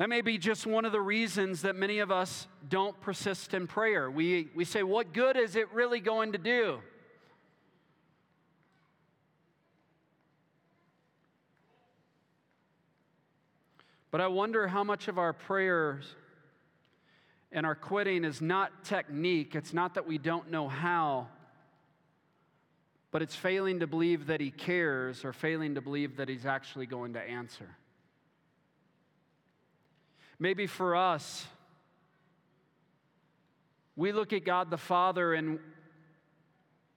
That 0.00 0.08
may 0.08 0.22
be 0.22 0.38
just 0.38 0.66
one 0.66 0.86
of 0.86 0.92
the 0.92 1.00
reasons 1.00 1.60
that 1.60 1.76
many 1.76 1.98
of 1.98 2.10
us 2.10 2.48
don't 2.66 2.98
persist 3.02 3.52
in 3.52 3.66
prayer. 3.66 4.10
We, 4.10 4.48
we 4.54 4.64
say, 4.64 4.82
What 4.82 5.12
good 5.12 5.36
is 5.36 5.56
it 5.56 5.70
really 5.74 6.00
going 6.00 6.32
to 6.32 6.38
do? 6.38 6.80
But 14.10 14.22
I 14.22 14.28
wonder 14.28 14.66
how 14.68 14.84
much 14.84 15.06
of 15.06 15.18
our 15.18 15.34
prayers 15.34 16.06
and 17.52 17.66
our 17.66 17.74
quitting 17.74 18.24
is 18.24 18.40
not 18.40 18.84
technique, 18.84 19.54
it's 19.54 19.74
not 19.74 19.96
that 19.96 20.06
we 20.06 20.16
don't 20.16 20.50
know 20.50 20.66
how, 20.66 21.28
but 23.10 23.20
it's 23.20 23.36
failing 23.36 23.80
to 23.80 23.86
believe 23.86 24.28
that 24.28 24.40
He 24.40 24.50
cares 24.50 25.26
or 25.26 25.34
failing 25.34 25.74
to 25.74 25.82
believe 25.82 26.16
that 26.16 26.30
He's 26.30 26.46
actually 26.46 26.86
going 26.86 27.12
to 27.12 27.20
answer. 27.20 27.76
Maybe 30.42 30.66
for 30.66 30.96
us, 30.96 31.46
we 33.94 34.10
look 34.10 34.32
at 34.32 34.46
God 34.46 34.70
the 34.70 34.78
Father 34.78 35.34
and 35.34 35.58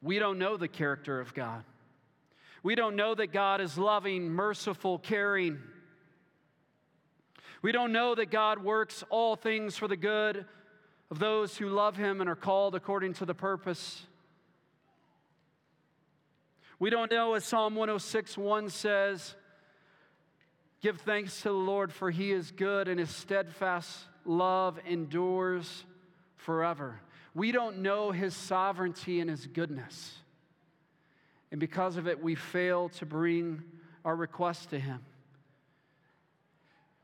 we 0.02 0.18
don't 0.18 0.40
know 0.40 0.56
the 0.56 0.70
character 0.70 1.20
of 1.20 1.34
God. 1.34 1.66
We 2.64 2.76
don't 2.76 2.96
know 2.96 3.14
that 3.14 3.34
God 3.34 3.60
is 3.60 3.78
loving, 3.78 4.30
merciful, 4.30 4.98
caring. 4.98 5.60
We 7.62 7.74
don't 7.74 7.92
know 7.92 8.16
that 8.16 8.32
God 8.32 8.64
works 8.64 9.04
all 9.10 9.36
things 9.36 9.76
for 9.76 9.90
the 9.90 9.98
good 9.98 10.46
of 11.12 11.20
those 11.20 11.58
who 11.58 11.68
love 11.68 11.98
Him 11.98 12.22
and 12.22 12.30
are 12.30 12.38
called 12.38 12.76
according 12.76 13.14
to 13.16 13.26
the 13.26 13.34
purpose. 13.34 14.04
We 16.80 16.90
don't 16.90 17.12
know, 17.12 17.34
as 17.34 17.44
Psalm 17.44 17.76
106 17.76 18.38
1 18.38 18.70
says, 18.70 19.36
Give 20.84 21.00
thanks 21.00 21.38
to 21.38 21.44
the 21.44 21.54
Lord, 21.54 21.94
for 21.94 22.12
he 22.12 22.34
is 22.34 22.52
good 22.52 22.90
and 22.90 23.00
his 23.00 23.10
steadfast 23.10 24.02
love 24.26 24.78
endures 24.86 25.86
forever. 26.36 27.00
We 27.34 27.54
don't 27.54 27.78
know 27.78 28.12
his 28.12 28.36
sovereignty 28.36 29.22
and 29.22 29.30
his 29.30 29.48
goodness. 29.48 30.14
And 31.52 31.60
because 31.62 31.96
of 31.96 32.06
it, 32.10 32.22
we 32.22 32.36
fail 32.36 32.90
to 32.90 33.06
bring 33.06 33.64
our 34.04 34.14
request 34.14 34.72
to 34.72 34.80
him. 34.80 35.00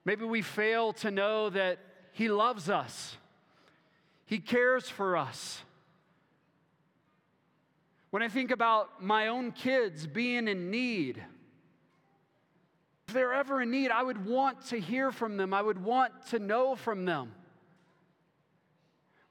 Maybe 0.03 0.25
we 0.25 0.41
fail 0.41 0.91
to 0.93 1.09
know 1.09 1.49
that 1.49 1.79
he 2.11 2.27
loves 2.27 2.69
us, 2.69 3.15
he 4.25 4.39
cares 4.39 4.89
for 4.89 5.15
us. 5.15 5.61
When 8.09 8.23
I 8.23 8.27
think 8.27 8.51
about 8.51 9.01
my 9.01 9.27
own 9.27 9.53
kids 9.53 10.05
being 10.05 10.49
in 10.49 10.69
need, 10.69 11.23
If 13.09 13.13
they're 13.13 13.33
ever 13.33 13.63
in 13.63 13.71
need, 13.71 13.89
I 13.89 14.03
would 14.03 14.23
want 14.23 14.67
to 14.67 14.79
hear 14.79 15.11
from 15.11 15.35
them, 15.35 15.51
I 15.51 15.63
would 15.63 15.83
want 15.83 16.27
to 16.27 16.37
know 16.37 16.75
from 16.75 17.05
them. 17.05 17.31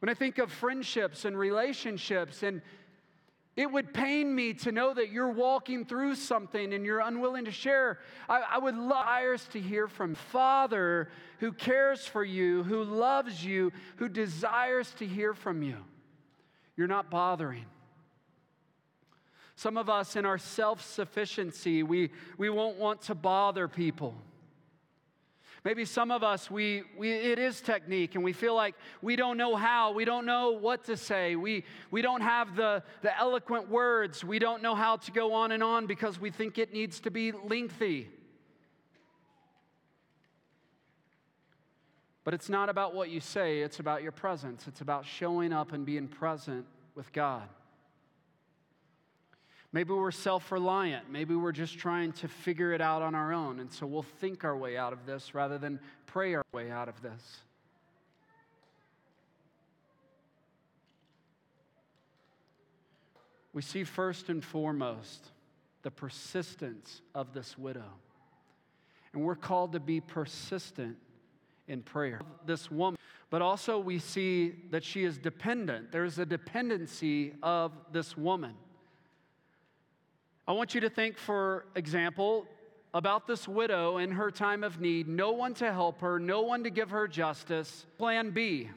When 0.00 0.08
I 0.08 0.14
think 0.14 0.38
of 0.38 0.50
friendships 0.50 1.24
and 1.24 1.38
relationships, 1.38 2.42
and 2.42 2.60
it 3.54 3.70
would 3.70 3.94
pain 3.94 4.34
me 4.34 4.52
to 4.54 4.72
know 4.72 4.92
that 4.94 5.12
you're 5.12 5.30
walking 5.30 5.84
through 5.84 6.16
something 6.16 6.74
and 6.74 6.84
you're 6.84 6.98
unwilling 6.98 7.44
to 7.44 7.52
share. 7.52 8.00
I, 8.28 8.42
I 8.54 8.58
would 8.58 8.74
love 8.74 9.48
to 9.50 9.60
hear 9.60 9.86
from 9.86 10.16
Father 10.16 11.08
who 11.38 11.52
cares 11.52 12.04
for 12.04 12.24
you, 12.24 12.64
who 12.64 12.82
loves 12.82 13.44
you, 13.44 13.70
who 13.98 14.08
desires 14.08 14.92
to 14.98 15.06
hear 15.06 15.34
from 15.34 15.62
you. 15.62 15.76
You're 16.76 16.88
not 16.88 17.10
bothering. 17.10 17.66
Some 19.58 19.76
of 19.76 19.90
us, 19.90 20.14
in 20.14 20.24
our 20.24 20.38
self 20.38 20.80
sufficiency, 20.84 21.82
we, 21.82 22.10
we 22.36 22.48
won't 22.48 22.78
want 22.78 23.02
to 23.02 23.16
bother 23.16 23.66
people. 23.66 24.14
Maybe 25.64 25.84
some 25.84 26.12
of 26.12 26.22
us, 26.22 26.48
we, 26.48 26.84
we, 26.96 27.10
it 27.10 27.40
is 27.40 27.60
technique, 27.60 28.14
and 28.14 28.22
we 28.22 28.32
feel 28.32 28.54
like 28.54 28.76
we 29.02 29.16
don't 29.16 29.36
know 29.36 29.56
how, 29.56 29.90
we 29.90 30.04
don't 30.04 30.26
know 30.26 30.52
what 30.52 30.84
to 30.84 30.96
say, 30.96 31.34
we, 31.34 31.64
we 31.90 32.02
don't 32.02 32.20
have 32.20 32.54
the, 32.54 32.84
the 33.02 33.18
eloquent 33.18 33.68
words, 33.68 34.22
we 34.22 34.38
don't 34.38 34.62
know 34.62 34.76
how 34.76 34.94
to 34.94 35.10
go 35.10 35.32
on 35.32 35.50
and 35.50 35.60
on 35.60 35.86
because 35.86 36.20
we 36.20 36.30
think 36.30 36.56
it 36.56 36.72
needs 36.72 37.00
to 37.00 37.10
be 37.10 37.32
lengthy. 37.32 38.08
But 42.22 42.32
it's 42.32 42.48
not 42.48 42.68
about 42.68 42.94
what 42.94 43.10
you 43.10 43.18
say, 43.18 43.58
it's 43.58 43.80
about 43.80 44.04
your 44.04 44.12
presence. 44.12 44.68
It's 44.68 44.82
about 44.82 45.04
showing 45.04 45.52
up 45.52 45.72
and 45.72 45.84
being 45.84 46.06
present 46.06 46.64
with 46.94 47.12
God. 47.12 47.48
Maybe 49.72 49.92
we're 49.92 50.10
self 50.10 50.50
reliant. 50.50 51.10
Maybe 51.10 51.34
we're 51.34 51.52
just 51.52 51.78
trying 51.78 52.12
to 52.12 52.28
figure 52.28 52.72
it 52.72 52.80
out 52.80 53.02
on 53.02 53.14
our 53.14 53.32
own. 53.32 53.60
And 53.60 53.70
so 53.70 53.86
we'll 53.86 54.02
think 54.02 54.44
our 54.44 54.56
way 54.56 54.76
out 54.76 54.92
of 54.92 55.04
this 55.04 55.34
rather 55.34 55.58
than 55.58 55.78
pray 56.06 56.34
our 56.34 56.44
way 56.52 56.70
out 56.70 56.88
of 56.88 57.00
this. 57.02 57.40
We 63.52 63.62
see 63.62 63.84
first 63.84 64.28
and 64.28 64.44
foremost 64.44 65.32
the 65.82 65.90
persistence 65.90 67.02
of 67.14 67.32
this 67.32 67.58
widow. 67.58 67.92
And 69.12 69.22
we're 69.22 69.34
called 69.34 69.72
to 69.72 69.80
be 69.80 70.00
persistent 70.00 70.96
in 71.66 71.82
prayer. 71.82 72.20
This 72.46 72.70
woman, 72.70 72.98
but 73.30 73.42
also 73.42 73.78
we 73.78 73.98
see 73.98 74.54
that 74.70 74.84
she 74.84 75.04
is 75.04 75.18
dependent. 75.18 75.92
There's 75.92 76.18
a 76.18 76.26
dependency 76.26 77.34
of 77.42 77.72
this 77.92 78.16
woman. 78.16 78.54
I 80.48 80.52
want 80.52 80.74
you 80.74 80.80
to 80.80 80.90
think, 80.90 81.16
for 81.16 81.66
example, 81.76 82.46
about 82.92 83.28
this 83.28 83.46
widow 83.46 83.98
in 83.98 84.10
her 84.10 84.32
time 84.32 84.64
of 84.64 84.80
need, 84.80 85.06
no 85.06 85.30
one 85.30 85.54
to 85.54 85.72
help 85.72 86.00
her, 86.00 86.18
no 86.18 86.40
one 86.40 86.64
to 86.64 86.70
give 86.70 86.90
her 86.90 87.06
justice. 87.06 87.86
Plan 87.98 88.30
B 88.30 88.70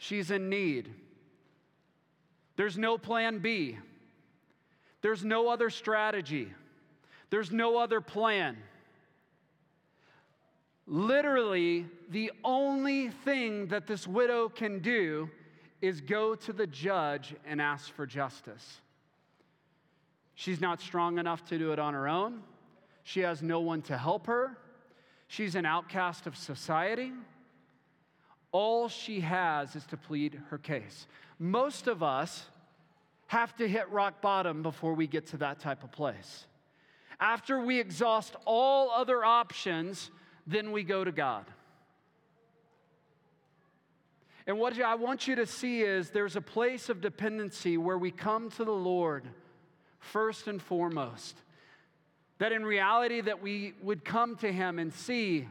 she's 0.00 0.30
in 0.30 0.48
need. 0.48 0.92
There's 2.56 2.76
no 2.76 2.98
plan 2.98 3.38
B, 3.38 3.78
there's 5.02 5.24
no 5.24 5.48
other 5.48 5.70
strategy, 5.70 6.52
there's 7.30 7.52
no 7.52 7.78
other 7.78 8.00
plan. 8.00 8.56
Literally, 10.86 11.86
the 12.08 12.32
only 12.42 13.10
thing 13.10 13.68
that 13.68 13.86
this 13.86 14.08
widow 14.08 14.48
can 14.48 14.80
do 14.80 15.30
is 15.80 16.00
go 16.00 16.34
to 16.34 16.52
the 16.52 16.66
judge 16.66 17.34
and 17.46 17.62
ask 17.62 17.92
for 17.92 18.06
justice. 18.06 18.80
She's 20.40 20.58
not 20.58 20.80
strong 20.80 21.18
enough 21.18 21.44
to 21.48 21.58
do 21.58 21.72
it 21.72 21.78
on 21.78 21.92
her 21.92 22.08
own. 22.08 22.40
She 23.02 23.20
has 23.20 23.42
no 23.42 23.60
one 23.60 23.82
to 23.82 23.98
help 23.98 24.26
her. 24.26 24.56
She's 25.28 25.54
an 25.54 25.66
outcast 25.66 26.26
of 26.26 26.34
society. 26.34 27.12
All 28.50 28.88
she 28.88 29.20
has 29.20 29.76
is 29.76 29.84
to 29.88 29.98
plead 29.98 30.40
her 30.48 30.56
case. 30.56 31.06
Most 31.38 31.88
of 31.88 32.02
us 32.02 32.46
have 33.26 33.54
to 33.56 33.68
hit 33.68 33.90
rock 33.90 34.22
bottom 34.22 34.62
before 34.62 34.94
we 34.94 35.06
get 35.06 35.26
to 35.26 35.36
that 35.36 35.60
type 35.60 35.84
of 35.84 35.92
place. 35.92 36.46
After 37.20 37.60
we 37.60 37.78
exhaust 37.78 38.34
all 38.46 38.90
other 38.90 39.22
options, 39.22 40.10
then 40.46 40.72
we 40.72 40.84
go 40.84 41.04
to 41.04 41.12
God. 41.12 41.44
And 44.46 44.58
what 44.58 44.80
I 44.80 44.94
want 44.94 45.28
you 45.28 45.34
to 45.34 45.44
see 45.44 45.82
is 45.82 46.08
there's 46.08 46.36
a 46.36 46.40
place 46.40 46.88
of 46.88 47.02
dependency 47.02 47.76
where 47.76 47.98
we 47.98 48.10
come 48.10 48.48
to 48.52 48.64
the 48.64 48.72
Lord 48.72 49.28
first 50.00 50.48
and 50.48 50.60
foremost. 50.60 51.36
That 52.38 52.52
in 52.52 52.64
reality 52.64 53.20
that 53.20 53.42
we 53.42 53.74
would 53.82 54.04
come 54.04 54.36
to 54.36 54.50
him 54.50 54.78
and 54.78 54.92
see 54.92 55.46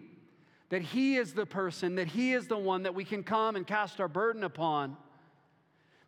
that 0.69 0.81
he 0.81 1.17
is 1.17 1.33
the 1.33 1.45
person, 1.45 1.95
that 1.95 2.07
he 2.07 2.33
is 2.33 2.47
the 2.47 2.57
one 2.57 2.83
that 2.83 2.93
we 2.93 3.03
can 3.03 3.23
come 3.23 3.55
and 3.55 3.65
cast 3.65 3.99
our 3.99 4.07
burden 4.07 4.43
upon. 4.43 4.97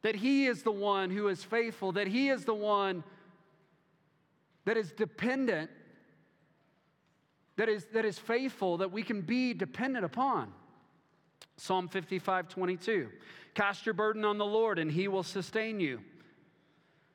That 0.03 0.15
he 0.15 0.45
is 0.47 0.63
the 0.63 0.71
one 0.71 1.09
who 1.09 1.27
is 1.27 1.43
faithful, 1.43 1.91
that 1.93 2.07
he 2.07 2.29
is 2.29 2.45
the 2.45 2.53
one 2.53 3.03
that 4.65 4.77
is 4.77 4.91
dependent, 4.91 5.69
that 7.57 7.69
is, 7.69 7.85
that 7.93 8.05
is 8.05 8.17
faithful, 8.17 8.77
that 8.77 8.91
we 8.91 9.03
can 9.03 9.21
be 9.21 9.53
dependent 9.53 10.05
upon. 10.05 10.51
Psalm 11.57 11.87
55 11.87 12.47
22. 12.49 13.09
Cast 13.53 13.85
your 13.85 13.93
burden 13.93 14.23
on 14.25 14.37
the 14.37 14.45
Lord, 14.45 14.79
and 14.79 14.91
he 14.91 15.07
will 15.07 15.23
sustain 15.23 15.79
you. 15.79 16.01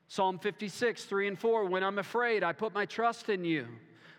Psalm 0.07 0.39
56, 0.39 1.03
3 1.03 1.27
and 1.27 1.39
4, 1.39 1.65
when 1.65 1.83
I'm 1.83 1.99
afraid, 1.99 2.43
I 2.43 2.53
put 2.53 2.73
my 2.73 2.85
trust 2.85 3.29
in 3.29 3.43
you. 3.43 3.67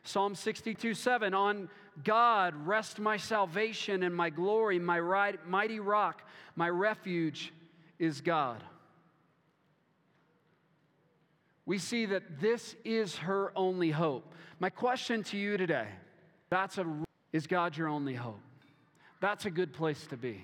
Psalm 0.02 0.34
62, 0.34 0.94
7, 0.94 1.34
on 1.34 1.68
God 2.04 2.54
rest 2.66 2.98
my 2.98 3.16
salvation 3.16 4.02
and 4.02 4.14
my 4.14 4.30
glory, 4.30 4.78
my 4.78 5.00
right, 5.00 5.38
mighty 5.46 5.80
rock, 5.80 6.22
my 6.56 6.68
refuge 6.68 7.52
is 7.98 8.20
God. 8.20 8.62
We 11.66 11.78
see 11.78 12.06
that 12.06 12.40
this 12.40 12.76
is 12.84 13.16
her 13.16 13.52
only 13.56 13.90
hope. 13.90 14.32
My 14.60 14.70
question 14.70 15.22
to 15.24 15.36
you 15.36 15.56
today, 15.56 15.88
that's 16.48 16.78
a, 16.78 16.86
is 17.32 17.46
God 17.46 17.76
your 17.76 17.88
only 17.88 18.14
hope? 18.14 18.40
That's 19.20 19.46
a 19.46 19.50
good 19.50 19.72
place 19.72 20.06
to 20.08 20.16
be. 20.16 20.42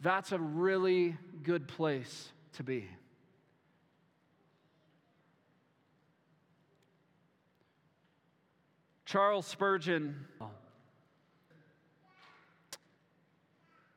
That's 0.00 0.32
a 0.32 0.38
really 0.38 1.16
good 1.42 1.68
place 1.68 2.32
to 2.54 2.62
be. 2.62 2.88
Charles 9.06 9.46
Spurgeon, 9.46 10.16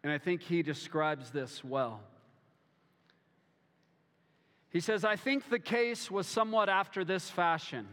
and 0.04 0.14
I 0.14 0.20
think 0.20 0.44
he 0.44 0.62
describes 0.62 1.32
this 1.32 1.64
well. 1.64 2.02
He 4.70 4.80
says, 4.80 5.04
I 5.04 5.16
think 5.16 5.50
the 5.50 5.58
case 5.58 6.12
was 6.12 6.28
somewhat 6.28 6.70
after 6.70 7.04
this 7.04 7.28
fashion. 7.28 7.88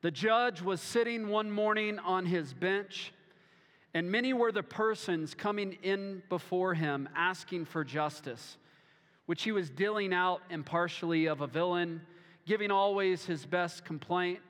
The 0.00 0.10
judge 0.10 0.62
was 0.62 0.80
sitting 0.80 1.28
one 1.28 1.50
morning 1.50 1.98
on 1.98 2.24
his 2.24 2.54
bench, 2.54 3.12
and 3.92 4.10
many 4.10 4.32
were 4.32 4.50
the 4.50 4.62
persons 4.62 5.34
coming 5.34 5.76
in 5.82 6.22
before 6.30 6.72
him 6.72 7.06
asking 7.14 7.66
for 7.66 7.84
justice, 7.84 8.56
which 9.26 9.42
he 9.42 9.52
was 9.52 9.68
dealing 9.68 10.14
out 10.14 10.40
impartially 10.48 11.26
of 11.26 11.42
a 11.42 11.46
villain, 11.46 12.00
giving 12.46 12.70
always 12.70 13.26
his 13.26 13.44
best 13.44 13.84
complaint 13.84 14.40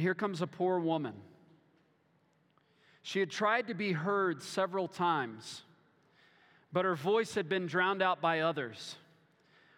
And 0.00 0.06
here 0.06 0.14
comes 0.14 0.40
a 0.40 0.46
poor 0.46 0.80
woman. 0.80 1.12
She 3.02 3.20
had 3.20 3.30
tried 3.30 3.66
to 3.66 3.74
be 3.74 3.92
heard 3.92 4.42
several 4.42 4.88
times, 4.88 5.60
but 6.72 6.86
her 6.86 6.94
voice 6.94 7.34
had 7.34 7.50
been 7.50 7.66
drowned 7.66 8.00
out 8.00 8.22
by 8.22 8.40
others. 8.40 8.96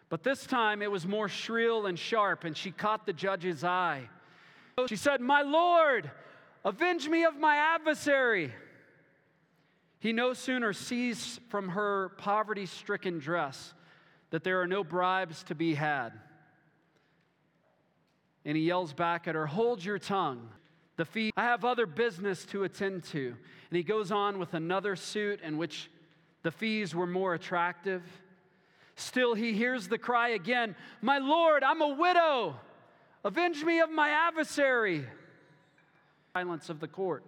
But 0.07 0.23
this 0.23 0.45
time 0.45 0.81
it 0.81 0.89
was 0.89 1.05
more 1.05 1.27
shrill 1.27 1.87
and 1.87 1.99
sharp, 1.99 2.45
and 2.45 2.55
she 2.55 2.71
caught 2.71 3.05
the 3.05 3.11
judge's 3.11 3.65
eye. 3.65 4.07
She 4.87 4.95
said, 4.95 5.19
My 5.19 5.41
Lord, 5.41 6.09
avenge 6.63 7.09
me 7.09 7.25
of 7.25 7.35
my 7.37 7.57
adversary. 7.57 8.53
He 9.99 10.13
no 10.13 10.31
sooner 10.31 10.71
sees 10.71 11.41
from 11.49 11.67
her 11.67 12.13
poverty 12.17 12.65
stricken 12.65 13.19
dress 13.19 13.73
that 14.29 14.45
there 14.45 14.61
are 14.61 14.67
no 14.67 14.85
bribes 14.85 15.43
to 15.43 15.53
be 15.53 15.73
had 15.73 16.13
and 18.45 18.57
he 18.57 18.63
yells 18.63 18.93
back 18.93 19.27
at 19.27 19.35
her, 19.35 19.45
Hold 19.45 19.83
your 19.83 19.99
tongue. 19.99 20.49
The 20.95 21.05
fee, 21.05 21.31
I 21.35 21.43
have 21.43 21.65
other 21.65 21.85
business 21.85 22.45
to 22.45 22.63
attend 22.63 23.03
to. 23.05 23.27
And 23.27 23.77
he 23.77 23.83
goes 23.83 24.11
on 24.11 24.37
with 24.37 24.53
another 24.53 24.95
suit 24.95 25.41
in 25.41 25.57
which 25.57 25.89
the 26.43 26.51
fees 26.51 26.93
were 26.93 27.07
more 27.07 27.33
attractive. 27.33 28.03
Still, 28.95 29.33
he 29.33 29.53
hears 29.53 29.87
the 29.87 29.97
cry 29.97 30.29
again 30.29 30.75
My 31.01 31.17
Lord, 31.17 31.63
I'm 31.63 31.81
a 31.81 31.87
widow. 31.87 32.55
Avenge 33.25 33.63
me 33.63 33.79
of 33.79 33.89
my 33.89 34.09
adversary. 34.09 35.05
Silence 36.33 36.69
of 36.69 36.79
the 36.79 36.87
court. 36.87 37.23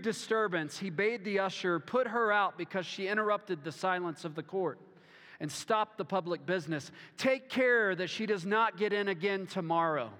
Disturbance. 0.00 0.78
He 0.78 0.90
bade 0.90 1.24
the 1.24 1.40
usher 1.40 1.80
put 1.80 2.06
her 2.06 2.30
out 2.30 2.56
because 2.56 2.86
she 2.86 3.08
interrupted 3.08 3.64
the 3.64 3.72
silence 3.72 4.24
of 4.24 4.34
the 4.36 4.42
court. 4.42 4.78
and 5.40 5.50
stopped 5.50 5.98
the 5.98 6.04
public 6.04 6.46
business. 6.46 6.92
Take 7.16 7.48
care 7.48 7.96
that 7.96 8.08
she 8.08 8.26
does 8.26 8.46
not 8.46 8.76
get 8.76 8.92
in 8.92 9.08
again 9.08 9.48
tomorrow. 9.48 10.12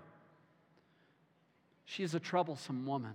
She's 1.84 2.14
a 2.14 2.20
troublesome 2.20 2.86
woman. 2.86 3.14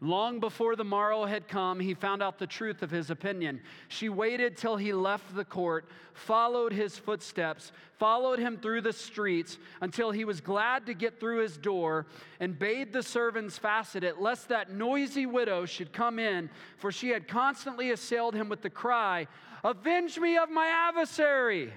Long 0.00 0.40
before 0.40 0.76
the 0.76 0.84
morrow 0.84 1.24
had 1.24 1.48
come, 1.48 1.80
he 1.80 1.94
found 1.94 2.22
out 2.22 2.38
the 2.38 2.46
truth 2.46 2.82
of 2.82 2.90
his 2.90 3.10
opinion. 3.10 3.60
She 3.88 4.08
waited 4.08 4.56
till 4.56 4.76
he 4.76 4.92
left 4.92 5.34
the 5.34 5.44
court, 5.44 5.88
followed 6.12 6.72
his 6.72 6.98
footsteps, 6.98 7.72
followed 7.98 8.38
him 8.38 8.58
through 8.58 8.82
the 8.82 8.92
streets 8.92 9.56
until 9.80 10.10
he 10.10 10.24
was 10.24 10.40
glad 10.42 10.84
to 10.86 10.94
get 10.94 11.20
through 11.20 11.40
his 11.42 11.56
door, 11.56 12.06
and 12.40 12.58
bade 12.58 12.92
the 12.92 13.02
servants 13.02 13.56
fasten 13.56 14.02
it, 14.02 14.20
lest 14.20 14.48
that 14.48 14.70
noisy 14.70 15.26
widow 15.26 15.64
should 15.64 15.92
come 15.92 16.18
in, 16.18 16.50
for 16.76 16.92
she 16.92 17.08
had 17.08 17.28
constantly 17.28 17.90
assailed 17.90 18.34
him 18.34 18.48
with 18.48 18.62
the 18.62 18.70
cry, 18.70 19.26
Avenge 19.62 20.18
me 20.18 20.36
of 20.36 20.50
my 20.50 20.66
adversary! 20.66 21.72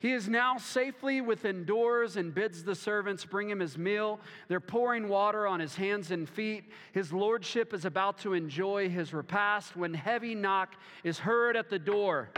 He 0.00 0.12
is 0.12 0.30
now 0.30 0.56
safely 0.56 1.20
within 1.20 1.66
doors 1.66 2.16
and 2.16 2.34
bids 2.34 2.64
the 2.64 2.74
servants 2.74 3.26
bring 3.26 3.50
him 3.50 3.60
his 3.60 3.76
meal. 3.76 4.18
They're 4.48 4.58
pouring 4.58 5.10
water 5.10 5.46
on 5.46 5.60
his 5.60 5.76
hands 5.76 6.10
and 6.10 6.26
feet. 6.26 6.64
His 6.92 7.12
lordship 7.12 7.74
is 7.74 7.84
about 7.84 8.16
to 8.20 8.32
enjoy 8.32 8.88
his 8.88 9.12
repast 9.12 9.76
when 9.76 9.92
heavy 9.92 10.34
knock 10.34 10.74
is 11.04 11.18
heard 11.18 11.54
at 11.54 11.68
the 11.68 11.78
door, 11.78 12.30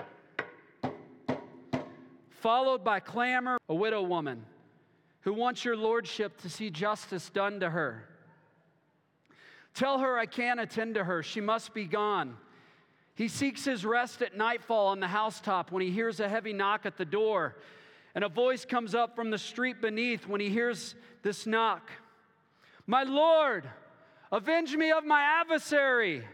followed 2.31 2.83
by 2.83 2.99
clamor, 2.99 3.59
a 3.69 3.75
widow 3.75 4.03
woman 4.03 4.45
who 5.21 5.33
wants 5.33 5.65
your 5.65 5.77
lordship 5.77 6.41
to 6.43 6.51
see 6.51 6.69
justice 6.69 7.31
done 7.31 7.61
to 7.61 7.71
her. 7.71 8.09
Tell 9.73 10.01
her 10.01 10.19
I 10.19 10.27
can't 10.27 10.59
attend 10.59 10.97
to 10.97 11.05
her. 11.05 11.23
She 11.23 11.41
must 11.41 11.73
be 11.75 11.85
gone. 11.85 12.37
He 13.15 13.29
seeks 13.29 13.65
his 13.65 13.85
rest 13.85 14.23
at 14.23 14.37
nightfall 14.37 14.89
on 14.89 15.01
the 15.01 15.09
housetop 15.09 15.71
when 15.71 15.83
he 15.83 15.91
hears 15.91 16.21
a 16.21 16.29
heavy 16.29 16.53
knock 16.53 16.87
at 16.87 16.97
the 16.97 17.05
door. 17.05 17.57
And 18.15 18.25
a 18.25 18.29
voice 18.29 18.65
comes 18.65 18.95
up 18.95 19.15
from 19.17 19.31
the 19.31 19.39
street 19.39 19.81
beneath 19.81 20.27
when 20.27 20.41
he 20.41 20.51
hears 20.51 20.95
this 21.23 21.47
knock 21.47 21.91
My 22.87 23.03
Lord, 23.03 23.69
avenge 24.31 24.75
me 24.77 24.91
of 24.91 25.05
my 25.05 25.23
adversary. 25.23 26.25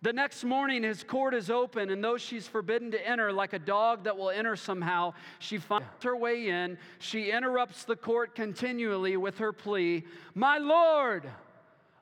The 0.00 0.12
next 0.12 0.44
morning, 0.44 0.84
his 0.84 1.02
court 1.02 1.34
is 1.34 1.50
open, 1.50 1.90
and 1.90 2.04
though 2.04 2.18
she's 2.18 2.46
forbidden 2.46 2.92
to 2.92 3.08
enter, 3.08 3.32
like 3.32 3.52
a 3.52 3.58
dog 3.58 4.04
that 4.04 4.16
will 4.16 4.30
enter 4.30 4.54
somehow, 4.54 5.14
she 5.40 5.58
finds 5.58 6.04
her 6.04 6.16
way 6.16 6.48
in. 6.48 6.78
She 7.00 7.32
interrupts 7.32 7.84
the 7.84 7.96
court 7.96 8.36
continually 8.36 9.16
with 9.16 9.38
her 9.38 9.52
plea 9.52 10.04
My 10.36 10.58
Lord, 10.58 11.28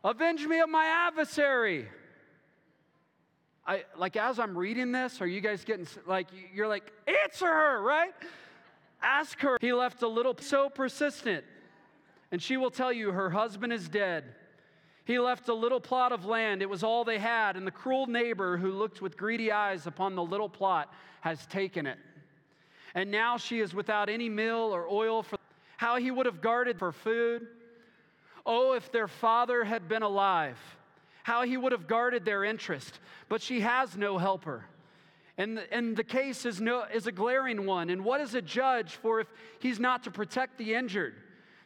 avenge 0.04 0.46
me 0.46 0.60
of 0.60 0.68
my 0.68 0.84
adversary. 0.84 1.88
I, 3.66 3.84
like 3.96 4.16
as 4.16 4.38
I'm 4.38 4.56
reading 4.56 4.92
this, 4.92 5.20
are 5.20 5.26
you 5.26 5.40
guys 5.40 5.64
getting 5.64 5.86
like 6.06 6.28
you're 6.54 6.68
like 6.68 6.92
answer 7.24 7.46
her, 7.46 7.82
right? 7.82 8.12
Ask 9.02 9.40
her. 9.40 9.58
He 9.60 9.72
left 9.72 10.02
a 10.02 10.08
little 10.08 10.36
so 10.38 10.68
persistent, 10.68 11.44
and 12.30 12.40
she 12.40 12.56
will 12.56 12.70
tell 12.70 12.92
you 12.92 13.10
her 13.10 13.30
husband 13.30 13.72
is 13.72 13.88
dead. 13.88 14.24
He 15.04 15.18
left 15.18 15.48
a 15.48 15.54
little 15.54 15.80
plot 15.80 16.12
of 16.12 16.24
land. 16.24 16.62
It 16.62 16.70
was 16.70 16.82
all 16.82 17.04
they 17.04 17.18
had, 17.18 17.56
and 17.56 17.66
the 17.66 17.72
cruel 17.72 18.06
neighbor 18.06 18.56
who 18.56 18.72
looked 18.72 19.02
with 19.02 19.16
greedy 19.16 19.52
eyes 19.52 19.86
upon 19.86 20.14
the 20.14 20.22
little 20.22 20.48
plot 20.48 20.92
has 21.20 21.46
taken 21.46 21.86
it. 21.86 21.98
And 22.94 23.10
now 23.10 23.36
she 23.36 23.60
is 23.60 23.74
without 23.74 24.08
any 24.08 24.28
meal 24.28 24.74
or 24.74 24.88
oil 24.88 25.22
for 25.22 25.38
how 25.76 25.96
he 25.96 26.10
would 26.10 26.26
have 26.26 26.40
guarded 26.40 26.78
for 26.78 26.92
food. 26.92 27.46
Oh, 28.44 28.72
if 28.72 28.90
their 28.90 29.08
father 29.08 29.64
had 29.64 29.88
been 29.88 30.02
alive 30.02 30.58
how 31.26 31.42
he 31.42 31.56
would 31.56 31.72
have 31.72 31.88
guarded 31.88 32.24
their 32.24 32.44
interest. 32.44 33.00
But 33.28 33.42
she 33.42 33.58
has 33.62 33.96
no 33.96 34.16
helper. 34.16 34.64
And, 35.36 35.60
and 35.72 35.96
the 35.96 36.04
case 36.04 36.46
is, 36.46 36.60
no, 36.60 36.84
is 36.84 37.08
a 37.08 37.12
glaring 37.12 37.66
one. 37.66 37.90
And 37.90 38.04
what 38.04 38.20
is 38.20 38.36
a 38.36 38.40
judge 38.40 38.92
for 38.92 39.18
if 39.18 39.26
he's 39.58 39.80
not 39.80 40.04
to 40.04 40.12
protect 40.12 40.56
the 40.56 40.74
injured? 40.74 41.16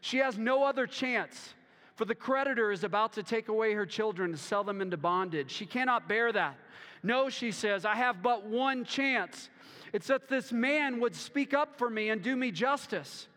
She 0.01 0.17
has 0.17 0.39
no 0.39 0.65
other 0.65 0.87
chance, 0.87 1.53
for 1.95 2.07
the 2.07 2.15
creditor 2.15 2.73
is 2.73 2.85
about 2.85 3.13
to 3.13 3.23
take 3.23 3.49
away 3.49 3.75
her 3.75 3.85
children 3.85 4.31
to 4.31 4.39
sell 4.39 4.65
them 4.65 4.81
into 4.81 4.97
bondage. 4.97 5.51
She 5.51 5.67
cannot 5.67 6.09
bear 6.09 6.33
that. 6.33 6.57
No, 7.03 7.29
she 7.29 7.53
says, 7.53 7.85
I 7.85 7.97
have 7.97 8.23
but 8.23 8.47
one 8.47 8.87
chance. 8.87 9.51
It's 9.93 10.07
that 10.07 10.31
this 10.31 10.53
man 10.53 11.01
would 11.01 11.15
speak 11.15 11.53
up 11.53 11.77
for 11.77 11.91
me 11.91 12.09
and 12.09 12.23
do 12.23 12.35
me 12.35 12.51
justice. 12.51 13.29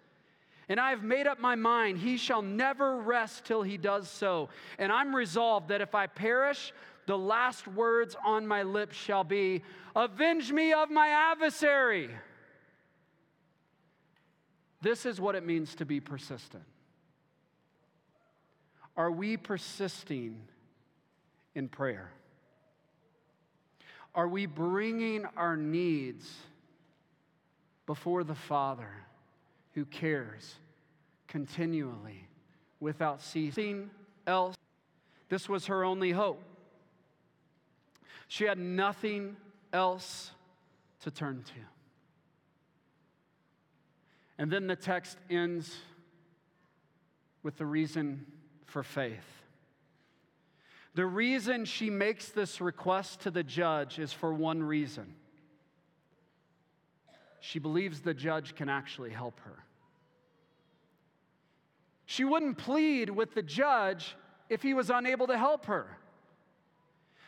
And 0.70 0.80
I 0.80 0.92
have 0.92 1.04
made 1.04 1.28
up 1.28 1.40
my 1.40 1.56
mind, 1.56 1.98
he 1.98 2.18
shall 2.18 2.42
never 2.42 2.98
rest 2.98 3.46
till 3.46 3.64
he 3.64 3.78
does 3.78 4.10
so. 4.10 4.50
And 4.78 4.92
I'm 4.92 5.16
resolved 5.16 5.70
that 5.70 5.82
if 5.82 5.94
I 5.94 6.08
perish, 6.08 6.72
the 7.06 7.18
last 7.18 7.68
words 7.68 8.16
on 8.26 8.48
my 8.48 8.64
lips 8.64 8.96
shall 8.96 9.24
be, 9.24 9.64
Avenge 9.96 10.52
me 10.52 10.74
of 10.74 10.90
my 10.90 11.08
adversary. 11.08 12.10
This 14.82 15.06
is 15.06 15.20
what 15.20 15.36
it 15.36 15.46
means 15.46 15.76
to 15.76 15.86
be 15.86 16.00
persistent. 16.00 16.64
Are 18.96 19.12
we 19.12 19.38
persisting 19.38 20.42
in 21.56 21.68
prayer? 21.68 22.12
Are 24.16 24.28
we 24.28 24.46
bringing 24.46 25.26
our 25.38 25.58
needs 25.58 26.30
before 27.86 28.24
the 28.24 28.36
Father? 28.36 28.92
Who 29.74 29.86
cares 29.86 30.56
continually 31.28 32.28
without 32.80 33.22
ceasing 33.22 33.90
else. 34.28 34.56
This 35.30 35.50
was 35.50 35.68
her 35.68 35.84
only 35.84 36.12
hope. 36.12 36.42
She 38.28 38.46
had 38.46 38.58
nothing 38.58 39.36
else 39.72 40.32
to 41.02 41.12
turn 41.12 41.44
to. 41.44 41.54
And 44.38 44.52
then 44.52 44.68
the 44.68 44.76
text 44.76 45.18
ends 45.30 45.76
with 47.44 47.58
the 47.58 47.66
reason 47.66 48.26
for 48.66 48.84
faith. 48.84 49.44
The 50.96 51.06
reason 51.06 51.66
she 51.66 51.90
makes 51.90 52.30
this 52.30 52.62
request 52.62 53.22
to 53.22 53.32
the 53.32 53.44
judge 53.44 54.00
is 54.00 54.14
for 54.14 54.34
one 54.34 54.62
reason 54.62 55.16
she 57.46 57.60
believes 57.60 58.00
the 58.00 58.14
judge 58.14 58.56
can 58.56 58.70
actually 58.70 59.10
help 59.10 59.38
her. 59.42 59.66
She 62.06 62.24
wouldn't 62.24 62.58
plead 62.58 63.10
with 63.10 63.34
the 63.34 63.42
judge 63.42 64.16
if 64.48 64.62
he 64.62 64.74
was 64.74 64.90
unable 64.90 65.28
to 65.28 65.38
help 65.38 65.66
her. 65.66 65.98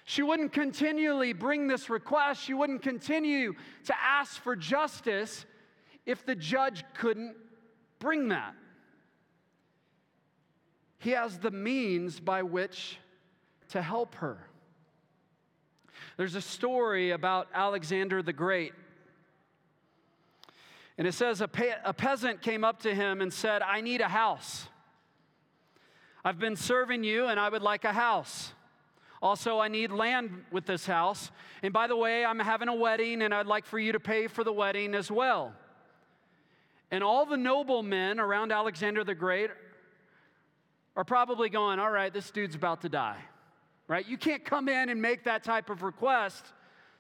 She 0.06 0.24
wouldn't 0.24 0.54
continually 0.54 1.34
bring 1.34 1.68
this 1.68 1.90
request. 1.90 2.42
She 2.42 2.54
wouldn't 2.54 2.82
continue 2.82 3.56
to 3.88 3.96
ask 4.02 4.42
for 4.42 4.56
justice 4.56 5.46
if 6.06 6.26
the 6.26 6.36
judge 6.36 6.86
couldn't 6.94 7.36
bring 8.00 8.30
that. 8.30 8.56
He 10.98 11.10
has 11.10 11.40
the 11.40 11.52
means 11.52 12.22
by 12.22 12.42
which 12.42 13.00
to 13.70 13.82
help 13.82 14.16
her. 14.16 14.38
There's 16.16 16.36
a 16.36 16.42
story 16.42 17.12
about 17.12 17.50
Alexander 17.54 18.24
the 18.24 18.32
Great 18.32 18.72
and 20.98 21.08
it 21.08 21.14
says 21.14 21.42
a, 21.42 21.48
pe- 21.48 21.76
a 21.84 21.94
peasant 21.94 22.42
came 22.42 22.64
up 22.64 22.82
to 22.82 22.94
him 22.94 23.22
and 23.22 23.32
said, 23.34 23.62
I 23.62 23.82
need 23.82 24.02
a 24.02 24.08
house. 24.08 24.68
I've 26.24 26.40
been 26.40 26.56
serving 26.56 27.04
you 27.04 27.28
and 27.28 27.40
I 27.40 27.50
would 27.50 27.62
like 27.62 27.84
a 27.84 27.94
house. 27.94 28.54
Also, 29.22 29.60
I 29.60 29.68
need 29.68 29.92
land 29.92 30.46
with 30.52 30.66
this 30.66 30.86
house. 30.86 31.32
And 31.64 31.74
by 31.74 31.88
the 31.88 31.96
way, 31.96 32.26
I'm 32.26 32.40
having 32.40 32.68
a 32.68 32.76
wedding 32.76 33.22
and 33.22 33.34
I'd 33.34 33.48
like 33.48 33.66
for 33.66 33.80
you 33.80 33.92
to 33.92 34.00
pay 34.00 34.28
for 34.28 34.44
the 34.44 34.54
wedding 34.54 34.94
as 34.96 35.12
well. 35.12 35.54
And 36.92 37.04
all 37.04 37.26
the 37.26 37.38
noblemen 37.38 38.20
around 38.20 38.52
Alexander 38.52 39.04
the 39.04 39.16
Great 39.16 39.50
are 40.96 41.04
probably 41.04 41.50
going, 41.50 41.80
All 41.80 41.92
right, 41.92 42.14
this 42.14 42.32
dude's 42.32 42.56
about 42.56 42.82
to 42.84 42.90
die, 42.90 43.20
right? 43.88 44.08
You 44.08 44.18
can't 44.18 44.46
come 44.46 44.70
in 44.70 44.90
and 44.90 45.02
make 45.02 45.24
that 45.26 45.44
type 45.44 45.70
of 45.70 45.84
request 45.84 46.46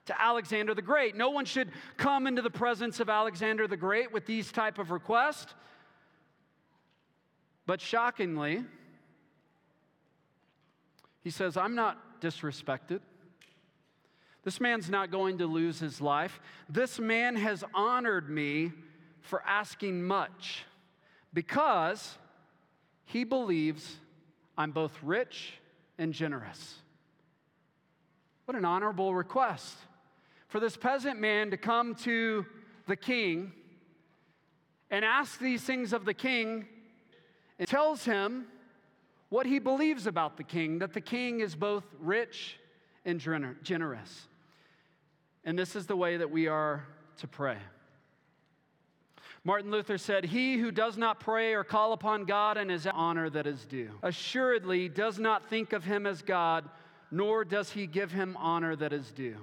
to 0.06 0.22
Alexander 0.22 0.74
the 0.74 0.82
Great. 0.82 1.16
No 1.16 1.30
one 1.30 1.46
should 1.46 1.72
come 1.98 2.28
into 2.28 2.42
the 2.42 2.50
presence 2.50 3.00
of 3.00 3.10
Alexander 3.10 3.68
the 3.68 3.78
Great 3.78 4.12
with 4.12 4.26
these 4.26 4.52
type 4.52 4.78
of 4.78 4.92
requests. 4.92 5.54
But 7.66 7.82
shockingly, 7.82 8.64
he 11.24 11.32
says, 11.32 11.58
I'm 11.58 11.76
not 11.76 12.22
disrespected. 12.22 13.00
This 14.44 14.62
man's 14.62 14.92
not 14.92 15.10
going 15.10 15.40
to 15.40 15.48
lose 15.48 15.80
his 15.80 16.00
life. 16.00 16.40
This 16.70 17.00
man 17.00 17.36
has 17.36 17.64
honored 17.74 18.30
me 18.30 18.72
for 19.22 19.42
asking 19.44 20.04
much 20.04 20.66
because 21.34 22.18
he 23.06 23.24
believes 23.24 23.98
I'm 24.56 24.72
both 24.72 24.96
rich 25.02 25.54
and 25.98 26.14
generous. 26.14 26.76
What 28.46 28.56
an 28.56 28.66
honorable 28.66 29.16
request 29.16 29.76
for 30.48 30.60
this 30.60 30.78
peasant 30.78 31.20
man 31.20 31.52
to 31.52 31.58
come 31.58 31.96
to 31.96 32.46
the 32.88 32.96
king 32.96 33.52
and 34.92 35.04
ask 35.04 35.40
these 35.40 35.64
things 35.64 35.94
of 35.94 36.06
the 36.06 36.14
king 36.14 36.66
and 37.60 37.68
tells 37.68 38.06
him 38.06 38.46
what 39.30 39.46
he 39.46 39.60
believes 39.60 40.08
about 40.08 40.38
the 40.38 40.44
king 40.44 40.80
that 40.80 40.94
the 40.94 41.02
king 41.02 41.40
is 41.40 41.56
both 41.56 41.84
rich 42.00 42.58
and 43.06 43.20
generous. 43.64 44.28
And 45.44 45.58
this 45.58 45.76
is 45.76 45.86
the 45.86 45.96
way 45.96 46.18
that 46.18 46.30
we 46.30 46.48
are 46.48 46.86
to 47.18 47.28
pray. 47.28 47.58
Martin 49.44 49.70
Luther 49.70 50.00
said, 50.00 50.26
He 50.26 50.58
who 50.58 50.72
does 50.72 50.98
not 50.98 51.20
pray 51.20 51.54
or 51.54 51.64
call 51.64 51.94
upon 51.94 52.26
God 52.26 52.58
in 52.58 52.68
his 52.68 52.88
honor 52.88 53.30
that 53.30 53.46
is 53.46 53.64
due, 53.66 53.92
assuredly 54.02 54.90
does 54.90 55.20
not 55.20 55.48
think 55.48 55.72
of 55.72 55.84
him 55.84 56.08
as 56.08 56.24
God, 56.24 56.68
nor 57.12 57.46
does 57.46 57.72
he 57.72 57.86
give 57.86 58.12
him 58.12 58.36
honor 58.40 58.76
that 58.76 58.92
is 58.92 59.12
due. 59.12 59.38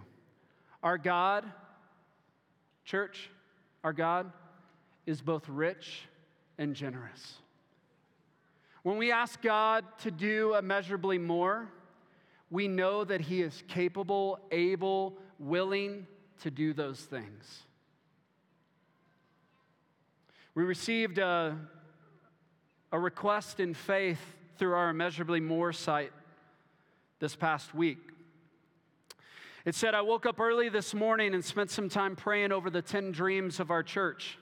Our 0.83 0.99
God, 0.99 1.45
church, 2.85 3.31
our 3.85 3.93
God 3.93 4.33
is 5.07 5.21
both 5.21 5.49
rich 5.49 6.03
and 6.59 6.75
generous. 6.75 7.37
When 8.83 8.97
we 8.97 9.13
ask 9.13 9.41
God 9.41 9.85
to 9.99 10.11
do 10.11 10.57
immeasurably 10.57 11.19
more, 11.19 11.69
we 12.51 12.69
know 12.69 13.05
that 13.05 13.21
He 13.21 13.43
is 13.43 13.63
capable, 13.69 14.41
able, 14.51 15.17
willing 15.39 16.07
to 16.41 16.51
do 16.51 16.73
those 16.73 17.01
things. 17.01 17.63
We 20.55 20.65
received 20.65 21.19
a, 21.19 21.57
a 22.91 22.99
request 22.99 23.59
in 23.59 23.73
faith 23.73 24.21
through 24.59 24.75
our 24.75 24.91
Immeasurably 24.91 25.41
More 25.41 25.73
site 25.73 26.13
this 27.21 27.35
past 27.35 27.75
week. 27.75 28.12
It 29.65 29.77
said, 29.77 29.95
I 29.95 30.03
woke 30.03 30.27
up 30.27 30.41
early 30.41 30.69
this 30.69 30.93
morning 30.93 31.35
and 31.35 31.45
spent 31.45 31.71
some 31.71 31.89
time 31.89 32.17
praying 32.17 32.51
over 32.51 32.69
the 32.69 32.83
10 32.83 33.13
dreams 33.13 33.61
of 33.61 33.71
our 33.71 33.85
church. 33.85 34.39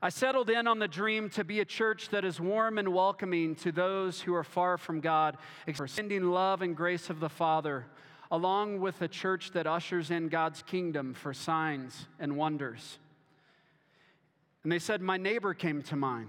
I 0.00 0.08
settled 0.08 0.48
in 0.48 0.66
on 0.66 0.78
the 0.78 0.88
dream 0.88 1.28
to 1.30 1.44
be 1.44 1.60
a 1.60 1.66
church 1.66 2.08
that 2.10 2.24
is 2.24 2.40
warm 2.40 2.78
and 2.78 2.94
welcoming 2.94 3.56
to 3.56 3.72
those 3.72 4.22
who 4.22 4.34
are 4.34 4.44
far 4.44 4.78
from 4.78 5.00
God, 5.00 5.36
extending 5.66 6.30
love 6.30 6.62
and 6.62 6.74
grace 6.74 7.10
of 7.10 7.20
the 7.20 7.28
Father, 7.28 7.84
along 8.30 8.80
with 8.80 9.02
a 9.02 9.08
church 9.08 9.50
that 9.50 9.66
ushers 9.66 10.10
in 10.10 10.28
God's 10.28 10.62
kingdom 10.62 11.12
for 11.12 11.34
signs 11.34 12.06
and 12.18 12.36
wonders. 12.36 12.98
And 14.62 14.72
they 14.72 14.78
said, 14.78 15.02
My 15.02 15.18
neighbor 15.18 15.52
came 15.52 15.82
to 15.82 15.96
mind. 15.96 16.28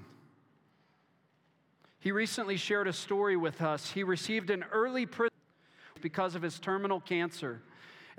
He 1.99 2.11
recently 2.11 2.57
shared 2.57 2.87
a 2.87 2.93
story 2.93 3.37
with 3.37 3.61
us. 3.61 3.91
He 3.91 4.03
received 4.03 4.49
an 4.49 4.65
early 4.73 5.05
prison 5.05 5.35
because 6.01 6.35
of 6.35 6.41
his 6.41 6.59
terminal 6.59 6.99
cancer 6.99 7.61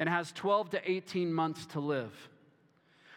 and 0.00 0.08
has 0.08 0.32
12 0.32 0.70
to 0.70 0.90
18 0.90 1.32
months 1.32 1.66
to 1.66 1.78
live. 1.78 2.10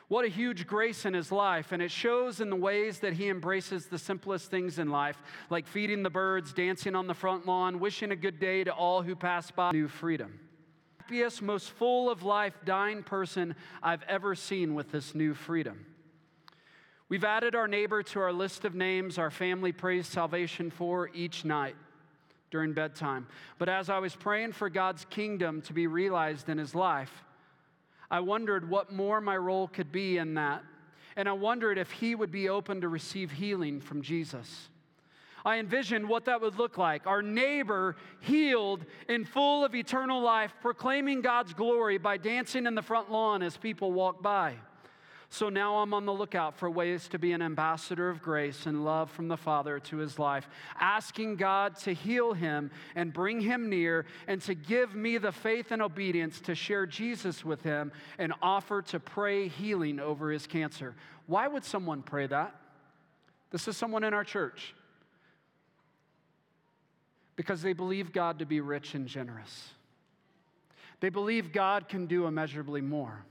What 0.10 0.26
a 0.26 0.28
huge 0.28 0.67
grace 0.67 1.06
in 1.06 1.13
his 1.13 1.32
life, 1.32 1.72
and 1.72 1.82
it 1.82 1.89
shows 1.89 2.41
in 2.41 2.50
the 2.50 2.58
ways 2.58 3.00
that 3.00 3.13
he 3.13 3.30
embraces 3.30 3.86
the 3.86 3.98
simplest 3.98 4.52
things 4.52 4.78
in 4.78 4.89
life, 4.89 5.17
like 5.50 5.65
feeding 5.65 6.04
the 6.04 6.10
birds, 6.10 6.52
dancing 6.52 6.93
on 6.93 7.08
the 7.08 7.13
front 7.13 7.48
lawn, 7.48 7.80
wishing 7.80 8.12
a 8.12 8.17
good 8.17 8.38
day 8.38 8.65
to 8.65 8.72
all 8.72 9.02
who 9.02 9.15
pass 9.15 9.50
by. 9.50 9.72
New 9.72 9.88
freedom. 9.88 10.38
Happiest, 11.00 11.41
most 11.41 11.72
full 11.72 12.10
of 12.10 12.22
life, 12.22 12.54
dying 12.65 13.02
person 13.02 13.56
I've 13.82 14.04
ever 14.04 14.36
seen 14.36 14.76
with 14.76 14.91
this 14.91 15.15
new 15.15 15.34
freedom. 15.34 15.86
We've 17.08 17.24
added 17.24 17.56
our 17.56 17.69
neighbor 17.69 18.04
to 18.04 18.19
our 18.19 18.34
list 18.34 18.65
of 18.65 18.76
names 18.76 19.17
our 19.17 19.32
family 19.32 19.72
prays 19.72 20.06
salvation 20.06 20.69
for 20.69 21.10
each 21.13 21.46
night 21.46 21.78
during 22.53 22.71
bedtime. 22.71 23.25
But 23.57 23.67
as 23.67 23.89
I 23.89 23.97
was 23.97 24.15
praying 24.15 24.51
for 24.51 24.69
God's 24.69 25.05
kingdom 25.09 25.59
to 25.63 25.73
be 25.73 25.87
realized 25.87 26.49
in 26.49 26.59
his 26.59 26.75
life, 26.75 27.11
I 28.11 28.19
wondered 28.19 28.69
what 28.69 28.93
more 28.93 29.19
my 29.19 29.35
role 29.35 29.67
could 29.67 29.91
be 29.91 30.19
in 30.19 30.35
that. 30.35 30.63
And 31.15 31.27
I 31.27 31.31
wondered 31.31 31.79
if 31.79 31.89
he 31.89 32.13
would 32.13 32.29
be 32.29 32.49
open 32.49 32.81
to 32.81 32.89
receive 32.89 33.31
healing 33.31 33.81
from 33.81 34.03
Jesus. 34.03 34.69
I 35.43 35.57
envisioned 35.57 36.07
what 36.07 36.25
that 36.25 36.41
would 36.41 36.59
look 36.59 36.77
like. 36.77 37.07
Our 37.07 37.23
neighbor 37.23 37.95
healed 38.19 38.85
and 39.09 39.27
full 39.27 39.65
of 39.65 39.73
eternal 39.73 40.21
life, 40.21 40.53
proclaiming 40.61 41.21
God's 41.21 41.55
glory 41.55 41.97
by 41.97 42.17
dancing 42.17 42.67
in 42.67 42.75
the 42.75 42.83
front 42.83 43.11
lawn 43.11 43.41
as 43.41 43.57
people 43.57 43.91
walk 43.91 44.21
by. 44.21 44.57
So 45.34 45.50
now 45.50 45.78
I'm 45.78 45.96
on 45.96 46.06
the 46.06 46.13
lookout 46.13 46.60
for 46.60 46.69
ways 46.69 47.08
to 47.08 47.17
be 47.17 47.32
an 47.32 47.41
ambassador 47.41 48.08
of 48.08 48.22
grace 48.22 48.67
and 48.67 48.86
love 48.86 49.10
from 49.10 49.30
the 49.30 49.36
Father 49.36 49.80
to 49.80 49.98
his 49.98 50.19
life, 50.19 50.48
asking 50.80 51.38
God 51.38 51.76
to 51.78 51.93
heal 51.96 52.34
him 52.34 52.69
and 52.93 53.12
bring 53.12 53.41
him 53.41 53.67
near 53.67 54.06
and 54.28 54.39
to 54.43 54.54
give 54.54 54.93
me 54.93 55.17
the 55.17 55.32
faith 55.32 55.72
and 55.72 55.82
obedience 55.82 56.39
to 56.41 56.54
share 56.54 56.86
Jesus 56.86 57.43
with 57.43 57.63
him 57.63 57.91
and 58.19 58.32
offer 58.43 58.84
to 58.84 59.00
pray 59.00 59.48
healing 59.48 60.00
over 60.00 60.30
his 60.30 60.46
cancer. 60.46 60.93
Why 61.26 61.48
would 61.48 61.65
someone 61.65 62.04
pray 62.04 62.28
that? 62.28 62.56
This 63.50 63.67
is 63.67 63.76
someone 63.76 64.04
in 64.04 64.13
our 64.13 64.24
church. 64.24 64.76
Because 67.36 67.63
they 67.63 67.74
believe 67.74 68.13
God 68.13 68.38
to 68.38 68.46
be 68.46 68.62
rich 68.62 68.93
and 68.93 69.08
generous. 69.08 69.72
They 71.00 71.10
believe 71.10 71.52
God 71.52 71.89
can 71.89 72.06
do 72.06 72.28
immeasurably 72.28 72.82
more. 72.82 73.26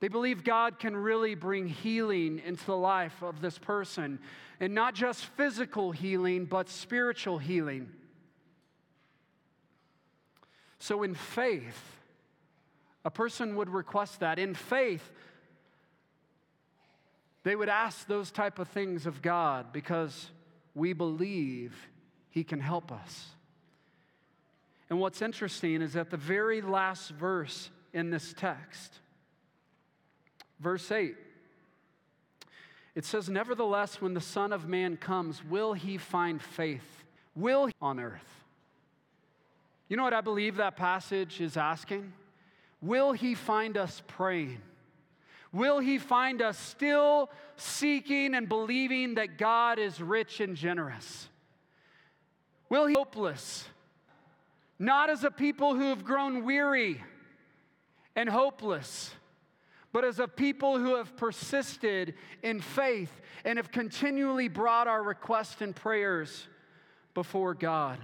They 0.00 0.08
believe 0.08 0.44
God 0.44 0.78
can 0.78 0.96
really 0.96 1.34
bring 1.34 1.66
healing 1.66 2.40
into 2.44 2.64
the 2.64 2.76
life 2.76 3.22
of 3.22 3.40
this 3.40 3.58
person, 3.58 4.20
and 4.60 4.74
not 4.74 4.94
just 4.94 5.24
physical 5.24 5.92
healing, 5.92 6.44
but 6.44 6.68
spiritual 6.68 7.38
healing. 7.38 7.90
So, 10.78 11.02
in 11.02 11.14
faith, 11.14 11.96
a 13.04 13.10
person 13.10 13.56
would 13.56 13.70
request 13.70 14.20
that. 14.20 14.38
In 14.38 14.54
faith, 14.54 15.10
they 17.42 17.56
would 17.56 17.68
ask 17.68 18.06
those 18.06 18.30
type 18.30 18.58
of 18.58 18.68
things 18.68 19.06
of 19.06 19.22
God 19.22 19.72
because 19.72 20.30
we 20.74 20.92
believe 20.92 21.88
He 22.30 22.44
can 22.44 22.60
help 22.60 22.92
us. 22.92 23.26
And 24.90 25.00
what's 25.00 25.22
interesting 25.22 25.82
is 25.82 25.94
that 25.94 26.10
the 26.10 26.16
very 26.16 26.60
last 26.60 27.10
verse 27.10 27.70
in 27.92 28.10
this 28.10 28.32
text, 28.36 29.00
Verse 30.60 30.90
8. 30.90 31.16
It 32.94 33.04
says, 33.04 33.28
Nevertheless, 33.28 34.00
when 34.00 34.14
the 34.14 34.20
Son 34.20 34.52
of 34.52 34.68
Man 34.68 34.96
comes, 34.96 35.44
will 35.44 35.72
he 35.72 35.98
find 35.98 36.42
faith? 36.42 37.04
Will 37.36 37.66
he 37.66 37.74
on 37.80 38.00
earth? 38.00 38.44
You 39.88 39.96
know 39.96 40.02
what 40.02 40.14
I 40.14 40.20
believe 40.20 40.56
that 40.56 40.76
passage 40.76 41.40
is 41.40 41.56
asking? 41.56 42.12
Will 42.82 43.12
he 43.12 43.34
find 43.34 43.76
us 43.76 44.02
praying? 44.06 44.60
Will 45.52 45.78
he 45.78 45.98
find 45.98 46.42
us 46.42 46.58
still 46.58 47.30
seeking 47.56 48.34
and 48.34 48.48
believing 48.48 49.14
that 49.14 49.38
God 49.38 49.78
is 49.78 50.00
rich 50.00 50.40
and 50.40 50.56
generous? 50.56 51.28
Will 52.68 52.86
he 52.86 52.94
hopeless? 52.94 53.66
Not 54.78 55.08
as 55.08 55.24
a 55.24 55.30
people 55.30 55.74
who 55.74 55.88
have 55.88 56.04
grown 56.04 56.44
weary 56.44 57.02
and 58.14 58.28
hopeless 58.28 59.12
but 59.98 60.04
as 60.04 60.20
a 60.20 60.28
people 60.28 60.78
who 60.78 60.94
have 60.94 61.16
persisted 61.16 62.14
in 62.44 62.60
faith 62.60 63.10
and 63.44 63.56
have 63.56 63.72
continually 63.72 64.46
brought 64.46 64.86
our 64.86 65.02
requests 65.02 65.60
and 65.60 65.74
prayers 65.74 66.46
before 67.14 67.52
God. 67.52 67.98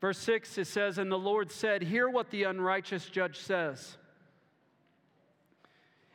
Verse 0.00 0.18
6, 0.18 0.58
it 0.58 0.66
says, 0.66 0.98
And 0.98 1.08
the 1.08 1.16
Lord 1.16 1.52
said, 1.52 1.82
Hear 1.82 2.08
what 2.08 2.30
the 2.30 2.42
unrighteous 2.42 3.06
judge 3.06 3.38
says. 3.38 3.96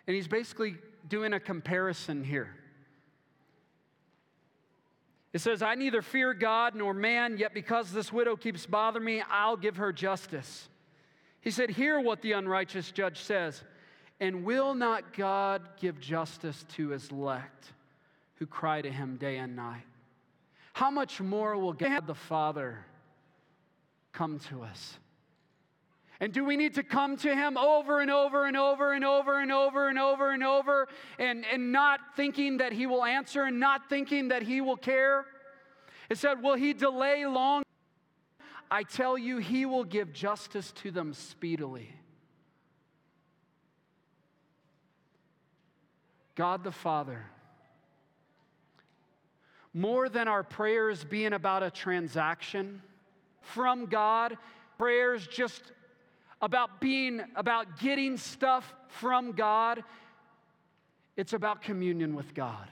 And 0.06 0.14
he's 0.14 0.28
basically 0.28 0.76
doing 1.08 1.32
a 1.32 1.40
comparison 1.40 2.26
here. 2.26 2.58
It 5.32 5.40
says, 5.40 5.62
I 5.62 5.76
neither 5.76 6.02
fear 6.02 6.34
God 6.34 6.76
nor 6.76 6.94
man, 6.94 7.38
yet 7.38 7.54
because 7.54 7.94
this 7.94 8.12
widow 8.12 8.36
keeps 8.36 8.66
bothering 8.66 9.06
me, 9.06 9.24
I'll 9.30 9.56
give 9.56 9.78
her 9.78 9.94
justice. 9.94 10.68
He 11.41 11.52
said, 11.52 11.69
Hear 11.69 12.00
what 12.00 12.21
the 12.21 12.34
unrighteous 12.34 12.91
judge 12.91 13.19
says. 13.21 13.63
And 14.19 14.43
will 14.43 14.73
not 14.73 15.15
God 15.15 15.62
give 15.80 16.00
justice 16.00 16.65
to 16.76 16.89
his 16.89 17.10
elect 17.12 17.73
who 18.36 18.47
cry 18.47 18.82
to 18.82 18.91
him 18.91 19.17
day 19.17 19.38
and 19.38 19.56
night? 19.56 19.84
How 20.73 20.89
much 20.89 21.21
more 21.21 21.58
will 21.58 21.73
God 21.73 22.08
the 22.08 22.15
Father 22.15 22.86
come 24.13 24.39
to 24.50 24.63
us? 24.63 24.97
And 26.19 26.34
do 26.34 26.43
we 26.43 26.58
need 26.58 26.73
to 26.76 26.84
come 26.84 27.15
to 27.17 27.36
him 27.36 27.57
over 27.57 27.99
and 27.99 28.09
over 28.09 28.45
and 28.45 28.57
over 28.57 28.91
and 28.91 29.05
over 29.05 29.39
and 29.39 29.51
over 29.51 29.88
and 29.88 29.99
over 29.99 30.32
and 30.32 30.43
over 30.43 30.88
and, 31.20 31.45
and 31.51 31.72
not 31.72 31.99
thinking 32.16 32.57
that 32.57 32.74
he 32.74 32.88
will 32.88 33.03
answer 33.03 33.43
and 33.43 33.59
not 33.59 33.88
thinking 33.88 34.30
that 34.30 34.41
he 34.41 34.62
will 34.62 34.78
care? 34.78 35.26
It 36.09 36.18
said, 36.18 36.41
Will 36.41 36.55
he 36.55 36.74
delay 36.74 37.26
long? 37.26 37.64
I 38.70 38.84
tell 38.84 39.18
you, 39.18 39.38
he 39.38 39.65
will 39.65 39.84
give 39.84 40.11
justice 40.11 40.72
to 40.84 40.91
them 40.91 41.13
speedily. 41.13 41.89
God 46.36 46.63
the 46.63 46.72
Father, 46.72 47.26
more 49.74 50.09
than 50.09 50.28
our 50.28 50.43
prayers 50.43 51.03
being 51.03 51.34
about 51.34 51.63
a 51.63 51.72
transaction 51.72 52.82
from 53.41 53.86
God, 53.86 54.38
prayers 54.78 55.26
just 55.26 55.63
about 56.41 56.80
being, 56.80 57.22
about 57.36 57.80
getting 57.80 58.18
stuff 58.18 58.72
from 58.88 59.32
God, 59.32 59.84
it's 61.15 61.34
about 61.34 61.61
communion 61.61 62.15
with 62.15 62.34
God. 62.34 62.68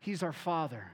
He's 0.00 0.22
our 0.22 0.32
Father. 0.32 0.90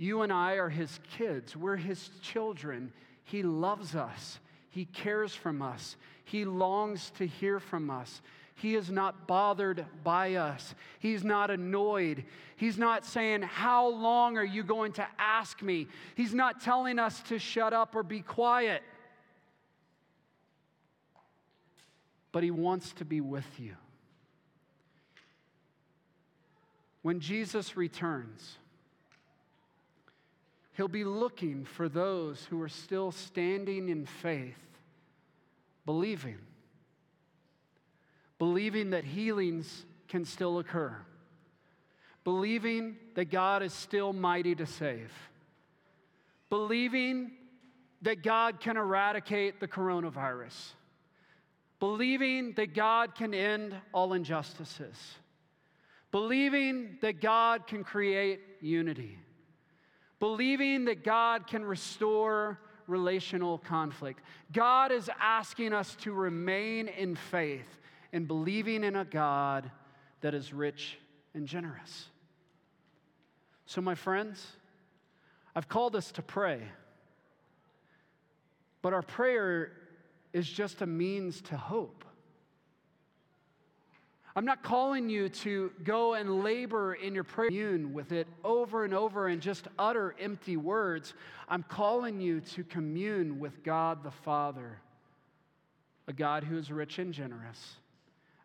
You 0.00 0.22
and 0.22 0.32
I 0.32 0.54
are 0.54 0.70
his 0.70 0.98
kids, 1.18 1.54
we're 1.54 1.76
his 1.76 2.08
children. 2.22 2.90
He 3.22 3.42
loves 3.42 3.94
us, 3.94 4.38
he 4.70 4.86
cares 4.86 5.34
from 5.34 5.60
us, 5.60 5.94
he 6.24 6.46
longs 6.46 7.10
to 7.18 7.26
hear 7.26 7.60
from 7.60 7.90
us. 7.90 8.22
He 8.54 8.74
is 8.74 8.90
not 8.90 9.26
bothered 9.26 9.86
by 10.04 10.34
us. 10.34 10.74
He's 10.98 11.24
not 11.24 11.50
annoyed. 11.50 12.24
He's 12.56 12.76
not 12.76 13.06
saying, 13.06 13.40
How 13.40 13.88
long 13.88 14.36
are 14.36 14.44
you 14.44 14.62
going 14.62 14.92
to 14.92 15.06
ask 15.18 15.62
me? 15.62 15.86
He's 16.14 16.34
not 16.34 16.60
telling 16.60 16.98
us 16.98 17.22
to 17.28 17.38
shut 17.38 17.72
up 17.72 17.94
or 17.94 18.02
be 18.02 18.20
quiet. 18.20 18.82
But 22.32 22.42
He 22.42 22.50
wants 22.50 22.92
to 22.94 23.06
be 23.06 23.22
with 23.22 23.48
you. 23.58 23.76
When 27.00 27.20
Jesus 27.20 27.78
returns, 27.78 28.58
He'll 30.76 30.88
be 30.88 31.04
looking 31.04 31.64
for 31.64 31.88
those 31.88 32.44
who 32.44 32.60
are 32.62 32.68
still 32.68 33.12
standing 33.12 33.88
in 33.88 34.06
faith, 34.06 34.58
believing 35.84 36.38
believing 38.40 38.90
that 38.90 39.04
healings 39.04 39.84
can 40.08 40.24
still 40.24 40.58
occur, 40.58 40.96
believing 42.24 42.96
that 43.14 43.30
God 43.30 43.62
is 43.62 43.72
still 43.72 44.14
mighty 44.14 44.54
to 44.54 44.64
save, 44.64 45.12
believing 46.48 47.32
that 48.00 48.22
God 48.22 48.58
can 48.58 48.78
eradicate 48.78 49.60
the 49.60 49.68
coronavirus, 49.68 50.70
believing 51.80 52.54
that 52.54 52.74
God 52.74 53.14
can 53.14 53.34
end 53.34 53.76
all 53.92 54.14
injustices, 54.14 54.96
believing 56.10 56.96
that 57.02 57.20
God 57.20 57.66
can 57.66 57.84
create 57.84 58.40
unity, 58.62 59.18
believing 60.20 60.84
that 60.84 61.02
God 61.02 61.46
can 61.46 61.64
restore 61.64 62.60
relational 62.86 63.58
conflict. 63.58 64.20
God 64.52 64.92
is 64.92 65.10
asking 65.18 65.72
us 65.72 65.96
to 66.02 66.12
remain 66.12 66.88
in 66.88 67.16
faith 67.16 67.78
and 68.12 68.28
believing 68.28 68.84
in 68.84 68.96
a 68.96 69.04
God 69.04 69.70
that 70.20 70.34
is 70.34 70.52
rich 70.52 70.98
and 71.34 71.46
generous. 71.46 72.06
So, 73.66 73.80
my 73.80 73.94
friends, 73.94 74.44
I've 75.54 75.68
called 75.68 75.96
us 75.96 76.12
to 76.12 76.22
pray, 76.22 76.60
but 78.82 78.92
our 78.92 79.02
prayer 79.02 79.72
is 80.32 80.48
just 80.48 80.82
a 80.82 80.86
means 80.86 81.40
to 81.42 81.56
hope. 81.56 82.04
I'm 84.36 84.44
not 84.44 84.62
calling 84.62 85.08
you 85.08 85.28
to 85.28 85.72
go 85.82 86.14
and 86.14 86.44
labor 86.44 86.94
in 86.94 87.14
your 87.14 87.24
prayer 87.24 87.48
commune 87.48 87.92
with 87.92 88.12
it 88.12 88.28
over 88.44 88.84
and 88.84 88.94
over 88.94 89.28
and 89.28 89.42
just 89.42 89.66
utter 89.78 90.14
empty 90.20 90.56
words. 90.56 91.14
I'm 91.48 91.64
calling 91.64 92.20
you 92.20 92.40
to 92.40 92.64
commune 92.64 93.40
with 93.40 93.64
God 93.64 94.04
the 94.04 94.10
Father, 94.10 94.78
a 96.06 96.12
God 96.12 96.44
who 96.44 96.56
is 96.56 96.70
rich 96.70 96.98
and 96.98 97.12
generous 97.12 97.76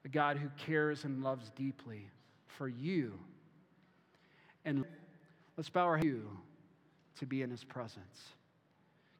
a 0.05 0.07
God 0.07 0.38
who 0.38 0.49
cares 0.55 1.03
and 1.03 1.23
loves 1.23 1.49
deeply 1.55 2.07
for 2.45 2.67
you. 2.67 3.13
And 4.63 4.86
let's 5.57 5.69
bow 5.69 5.86
our 5.86 5.97
head 5.97 6.21
to 7.19 7.25
be 7.25 7.41
in 7.41 7.49
his 7.49 7.63
presence. 7.63 8.29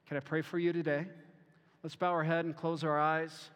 Can 0.08 0.18
I 0.18 0.20
pray 0.20 0.44
for 0.44 0.60
you 0.60 0.72
today? 0.72 1.08
Let's 1.82 1.96
bow 1.96 2.12
our 2.12 2.24
head 2.24 2.46
and 2.46 2.56
close 2.56 2.84
our 2.84 3.00
eyes. 3.00 3.50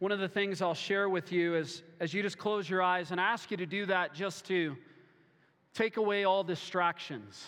One 0.00 0.12
of 0.12 0.18
the 0.18 0.28
things 0.28 0.62
I'll 0.62 0.72
share 0.72 1.10
with 1.10 1.30
you 1.30 1.56
is 1.56 1.82
as 2.00 2.14
you 2.14 2.22
just 2.22 2.38
close 2.38 2.68
your 2.68 2.80
eyes, 2.80 3.10
and 3.10 3.20
I 3.20 3.24
ask 3.24 3.50
you 3.50 3.58
to 3.58 3.66
do 3.66 3.84
that 3.84 4.14
just 4.14 4.46
to 4.46 4.74
take 5.74 5.98
away 5.98 6.24
all 6.24 6.42
distractions. 6.42 7.44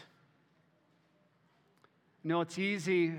You 2.23 2.29
know, 2.29 2.43
it's 2.43 2.59
easy 2.59 3.19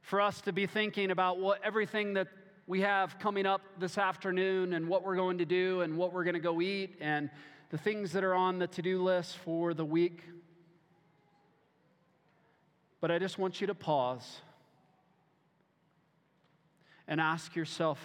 for 0.00 0.18
us 0.22 0.40
to 0.40 0.52
be 0.54 0.66
thinking 0.66 1.10
about 1.10 1.38
what 1.38 1.60
everything 1.62 2.14
that 2.14 2.28
we 2.66 2.80
have 2.80 3.18
coming 3.18 3.44
up 3.44 3.60
this 3.78 3.98
afternoon 3.98 4.72
and 4.72 4.88
what 4.88 5.04
we're 5.04 5.16
going 5.16 5.36
to 5.36 5.44
do 5.44 5.82
and 5.82 5.98
what 5.98 6.14
we're 6.14 6.24
going 6.24 6.32
to 6.32 6.40
go 6.40 6.62
eat 6.62 6.96
and 7.02 7.28
the 7.68 7.76
things 7.76 8.12
that 8.12 8.24
are 8.24 8.34
on 8.34 8.58
the 8.58 8.66
to 8.68 8.80
do 8.80 9.02
list 9.02 9.36
for 9.36 9.74
the 9.74 9.84
week. 9.84 10.22
But 13.02 13.10
I 13.10 13.18
just 13.18 13.38
want 13.38 13.60
you 13.60 13.66
to 13.66 13.74
pause 13.74 14.40
and 17.06 17.20
ask 17.20 17.54
yourself 17.54 18.00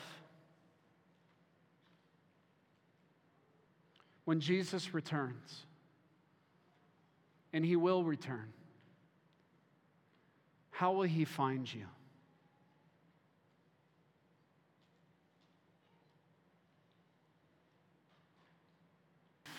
when 4.26 4.40
Jesus 4.40 4.94
returns, 4.94 5.66
and 7.52 7.66
he 7.66 7.76
will 7.76 8.04
return, 8.04 8.54
how 10.70 10.92
will 10.92 11.02
he 11.02 11.26
find 11.26 11.74
you? 11.74 11.86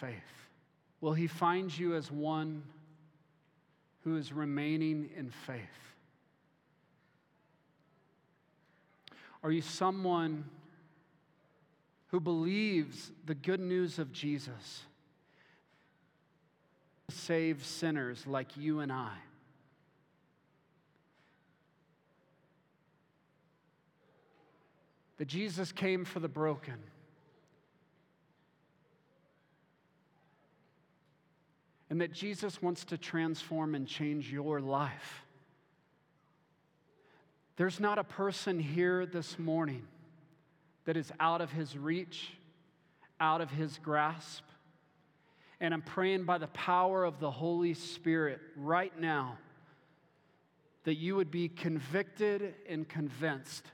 Faith. 0.01 0.15
Will 1.01 1.15
he 1.15 1.27
find 1.27 1.77
you 1.77 1.95
as 1.95 2.11
one 2.11 2.63
who 4.05 4.17
is 4.17 4.33
remaining 4.33 5.11
in 5.17 5.31
faith? 5.31 5.90
Are 9.43 9.51
you 9.51 9.63
someone 9.63 10.45
who 12.09 12.21
believes 12.21 13.11
the 13.27 13.35
good 13.35 13.61
news 13.61 13.99
of 13.99 14.13
Jesus? 14.13 14.83
Save 17.09 17.65
sinners 17.65 18.27
like 18.27 18.57
you 18.57 18.81
and 18.81 18.93
I. 18.93 19.15
that 25.21 25.29
Jesus 25.29 25.71
came 25.71 26.07
for 26.07 26.19
the 26.19 26.29
broken. 26.29 26.79
And 31.91 32.01
that 32.01 32.11
Jesus 32.11 32.63
wants 32.63 32.87
to 32.87 32.97
transform 32.97 33.75
and 33.75 33.87
change 33.87 34.33
your 34.33 34.63
life. 34.63 35.27
There's 37.61 37.79
not 37.79 37.99
a 37.99 38.05
person 38.05 38.59
here 38.59 39.05
this 39.05 39.39
morning 39.39 39.83
that 40.87 40.97
is 40.97 41.13
out 41.21 41.43
of 41.43 41.53
his 41.53 41.77
reach, 41.77 42.31
out 43.21 43.43
of 43.43 43.51
his 43.51 43.77
grasp. 43.77 44.45
And 45.61 45.75
I'm 45.75 45.83
praying 45.83 46.25
by 46.25 46.39
the 46.39 46.47
power 46.47 47.05
of 47.05 47.21
the 47.21 47.31
Holy 47.31 47.75
Spirit 47.75 48.41
right 48.57 48.99
now 48.99 49.37
that 50.85 50.95
you 50.95 51.17
would 51.17 51.31
be 51.31 51.51
convicted 51.51 52.55
and 52.67 52.89
convinced 52.89 53.67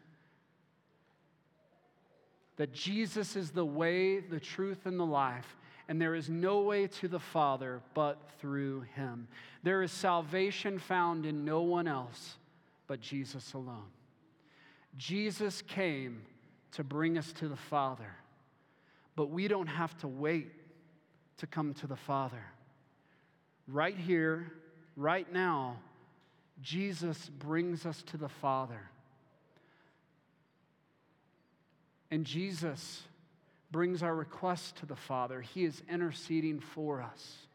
that 2.57 2.73
Jesus 2.73 3.37
is 3.37 3.53
the 3.53 3.65
way, 3.65 4.19
the 4.19 4.41
truth, 4.41 4.87
and 4.87 4.99
the 4.99 5.07
life, 5.07 5.57
and 5.89 6.03
there 6.03 6.17
is 6.17 6.29
no 6.29 6.63
way 6.63 6.89
to 6.89 7.07
the 7.07 7.21
Father 7.21 7.81
but 7.95 8.19
through 8.41 8.81
him. 8.97 9.29
There 9.63 9.85
is 9.85 9.93
salvation 9.93 10.81
found 10.81 11.25
in 11.25 11.45
no 11.45 11.63
one 11.63 11.87
else 11.87 12.37
but 12.87 13.01
Jesus 13.01 13.55
alone. 13.55 13.91
Jesus 14.97 15.63
came 15.63 16.23
to 16.73 16.85
bring 16.85 17.19
us 17.19 17.33
to 17.35 17.49
the 17.49 17.57
Father, 17.57 18.15
but 19.15 19.31
we 19.31 19.49
don't 19.49 19.67
have 19.67 19.97
to 19.99 20.09
wait 20.09 20.51
to 21.39 21.47
come 21.47 21.75
to 21.75 21.87
the 21.87 21.97
Father. 21.97 22.43
Right 23.69 23.97
here, 23.97 24.53
right 24.97 25.31
now, 25.33 25.77
Jesus 26.63 27.29
brings 27.29 27.85
us 27.85 28.03
to 28.05 28.17
the 28.17 28.29
Father. 28.29 28.81
And 32.11 32.25
Jesus 32.25 33.03
brings 33.71 34.03
our 34.03 34.15
request 34.15 34.77
to 34.77 34.87
the 34.87 34.97
Father. 34.97 35.41
He 35.41 35.65
is 35.65 35.83
interceding 35.91 36.61
for 36.61 37.03
us. 37.03 37.46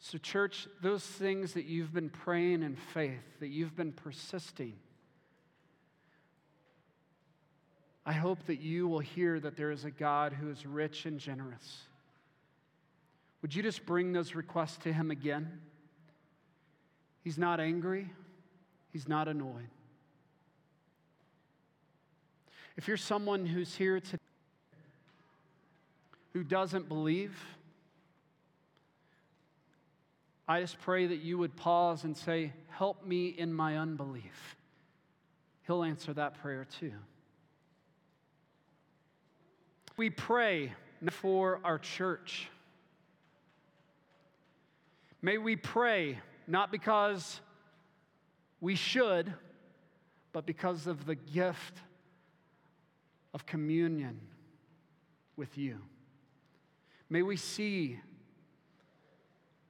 So, 0.00 0.16
church, 0.16 0.66
those 0.80 1.04
things 1.04 1.52
that 1.52 1.66
you've 1.66 1.92
been 1.92 2.08
praying 2.08 2.62
in 2.62 2.74
faith, 2.74 3.20
that 3.40 3.48
you've 3.48 3.76
been 3.76 3.92
persisting, 3.92 4.72
I 8.06 8.12
hope 8.12 8.46
that 8.46 8.60
you 8.60 8.88
will 8.88 9.00
hear 9.00 9.38
that 9.38 9.56
there 9.56 9.70
is 9.70 9.84
a 9.84 9.90
God 9.90 10.32
who 10.32 10.50
is 10.50 10.64
rich 10.64 11.04
and 11.04 11.20
generous. 11.20 11.82
Would 13.42 13.54
you 13.54 13.62
just 13.62 13.84
bring 13.84 14.12
those 14.12 14.34
requests 14.34 14.78
to 14.78 14.92
Him 14.92 15.10
again? 15.10 15.60
He's 17.22 17.38
not 17.38 17.60
angry, 17.60 18.10
He's 18.92 19.06
not 19.06 19.28
annoyed. 19.28 19.68
If 22.78 22.88
you're 22.88 22.96
someone 22.96 23.44
who's 23.44 23.74
here 23.74 24.00
today 24.00 24.16
who 26.32 26.42
doesn't 26.42 26.88
believe, 26.88 27.38
I 30.50 30.60
just 30.60 30.80
pray 30.80 31.06
that 31.06 31.20
you 31.20 31.38
would 31.38 31.54
pause 31.54 32.02
and 32.02 32.16
say, 32.16 32.52
Help 32.70 33.06
me 33.06 33.28
in 33.28 33.54
my 33.54 33.76
unbelief. 33.76 34.56
He'll 35.64 35.84
answer 35.84 36.12
that 36.14 36.42
prayer 36.42 36.66
too. 36.80 36.90
We 39.96 40.10
pray 40.10 40.72
for 41.12 41.60
our 41.62 41.78
church. 41.78 42.48
May 45.22 45.38
we 45.38 45.54
pray 45.54 46.18
not 46.48 46.72
because 46.72 47.40
we 48.60 48.74
should, 48.74 49.32
but 50.32 50.46
because 50.46 50.88
of 50.88 51.06
the 51.06 51.14
gift 51.14 51.78
of 53.32 53.46
communion 53.46 54.18
with 55.36 55.56
you. 55.56 55.78
May 57.08 57.22
we 57.22 57.36
see 57.36 58.00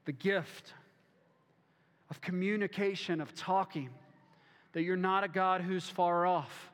the 0.04 0.12
gift 0.12 0.74
of 2.10 2.20
communication, 2.20 3.20
of 3.20 3.34
talking, 3.34 3.90
that 4.72 4.82
you're 4.82 4.96
not 4.96 5.24
a 5.24 5.28
God 5.28 5.60
who's 5.60 5.88
far 5.88 6.26
off, 6.26 6.72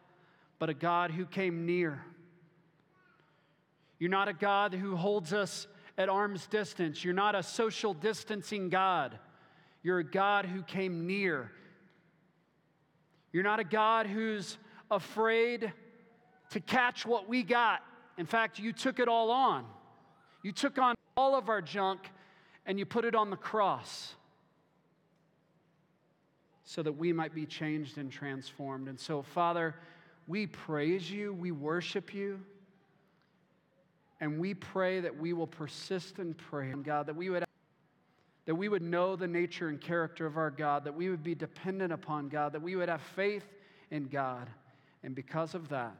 but 0.58 0.70
a 0.70 0.74
God 0.74 1.10
who 1.10 1.26
came 1.26 1.66
near. 1.66 2.02
You're 3.98 4.10
not 4.10 4.28
a 4.28 4.32
God 4.32 4.74
who 4.74 4.96
holds 4.96 5.32
us 5.32 5.66
at 5.98 6.08
arm's 6.08 6.46
distance. 6.46 7.04
You're 7.04 7.14
not 7.14 7.34
a 7.34 7.42
social 7.42 7.94
distancing 7.94 8.68
God. 8.68 9.18
You're 9.82 10.00
a 10.00 10.04
God 10.04 10.46
who 10.46 10.62
came 10.62 11.06
near. 11.06 11.50
You're 13.32 13.44
not 13.44 13.60
a 13.60 13.64
God 13.64 14.06
who's 14.06 14.58
afraid 14.90 15.72
to 16.50 16.60
catch 16.60 17.06
what 17.06 17.28
we 17.28 17.42
got. 17.42 17.82
In 18.18 18.26
fact, 18.26 18.58
you 18.58 18.72
took 18.72 18.98
it 18.98 19.08
all 19.08 19.30
on. 19.30 19.66
You 20.42 20.52
took 20.52 20.78
on 20.78 20.94
all 21.16 21.34
of 21.34 21.48
our 21.48 21.60
junk 21.60 22.00
and 22.66 22.78
you 22.78 22.84
put 22.84 23.04
it 23.04 23.14
on 23.14 23.30
the 23.30 23.36
cross 23.36 24.14
so 26.64 26.82
that 26.82 26.92
we 26.92 27.12
might 27.12 27.34
be 27.34 27.46
changed 27.46 27.96
and 27.96 28.10
transformed. 28.10 28.88
And 28.88 28.98
so, 28.98 29.22
Father, 29.22 29.76
we 30.26 30.48
praise 30.48 31.10
you, 31.10 31.32
we 31.32 31.52
worship 31.52 32.12
you, 32.12 32.40
and 34.20 34.40
we 34.40 34.52
pray 34.52 35.00
that 35.00 35.16
we 35.16 35.32
will 35.32 35.46
persist 35.46 36.18
in 36.18 36.34
prayer, 36.34 36.74
God, 36.76 37.06
that 37.06 37.16
we 37.16 37.30
would 37.30 37.44
that 38.46 38.54
we 38.54 38.68
would 38.68 38.82
know 38.82 39.16
the 39.16 39.26
nature 39.26 39.68
and 39.68 39.80
character 39.80 40.24
of 40.24 40.36
our 40.36 40.52
God, 40.52 40.84
that 40.84 40.94
we 40.94 41.10
would 41.10 41.24
be 41.24 41.34
dependent 41.34 41.92
upon 41.92 42.28
God, 42.28 42.52
that 42.52 42.62
we 42.62 42.76
would 42.76 42.88
have 42.88 43.02
faith 43.02 43.44
in 43.90 44.04
God, 44.04 44.48
and 45.02 45.16
because 45.16 45.54
of 45.54 45.68
that, 45.70 45.96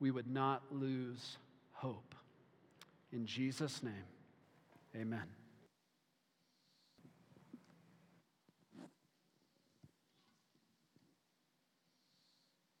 we 0.00 0.10
would 0.10 0.26
not 0.26 0.62
lose 0.70 1.36
hope. 1.72 2.14
In 3.12 3.26
Jesus' 3.26 3.82
name, 3.82 3.92
amen. 4.96 5.39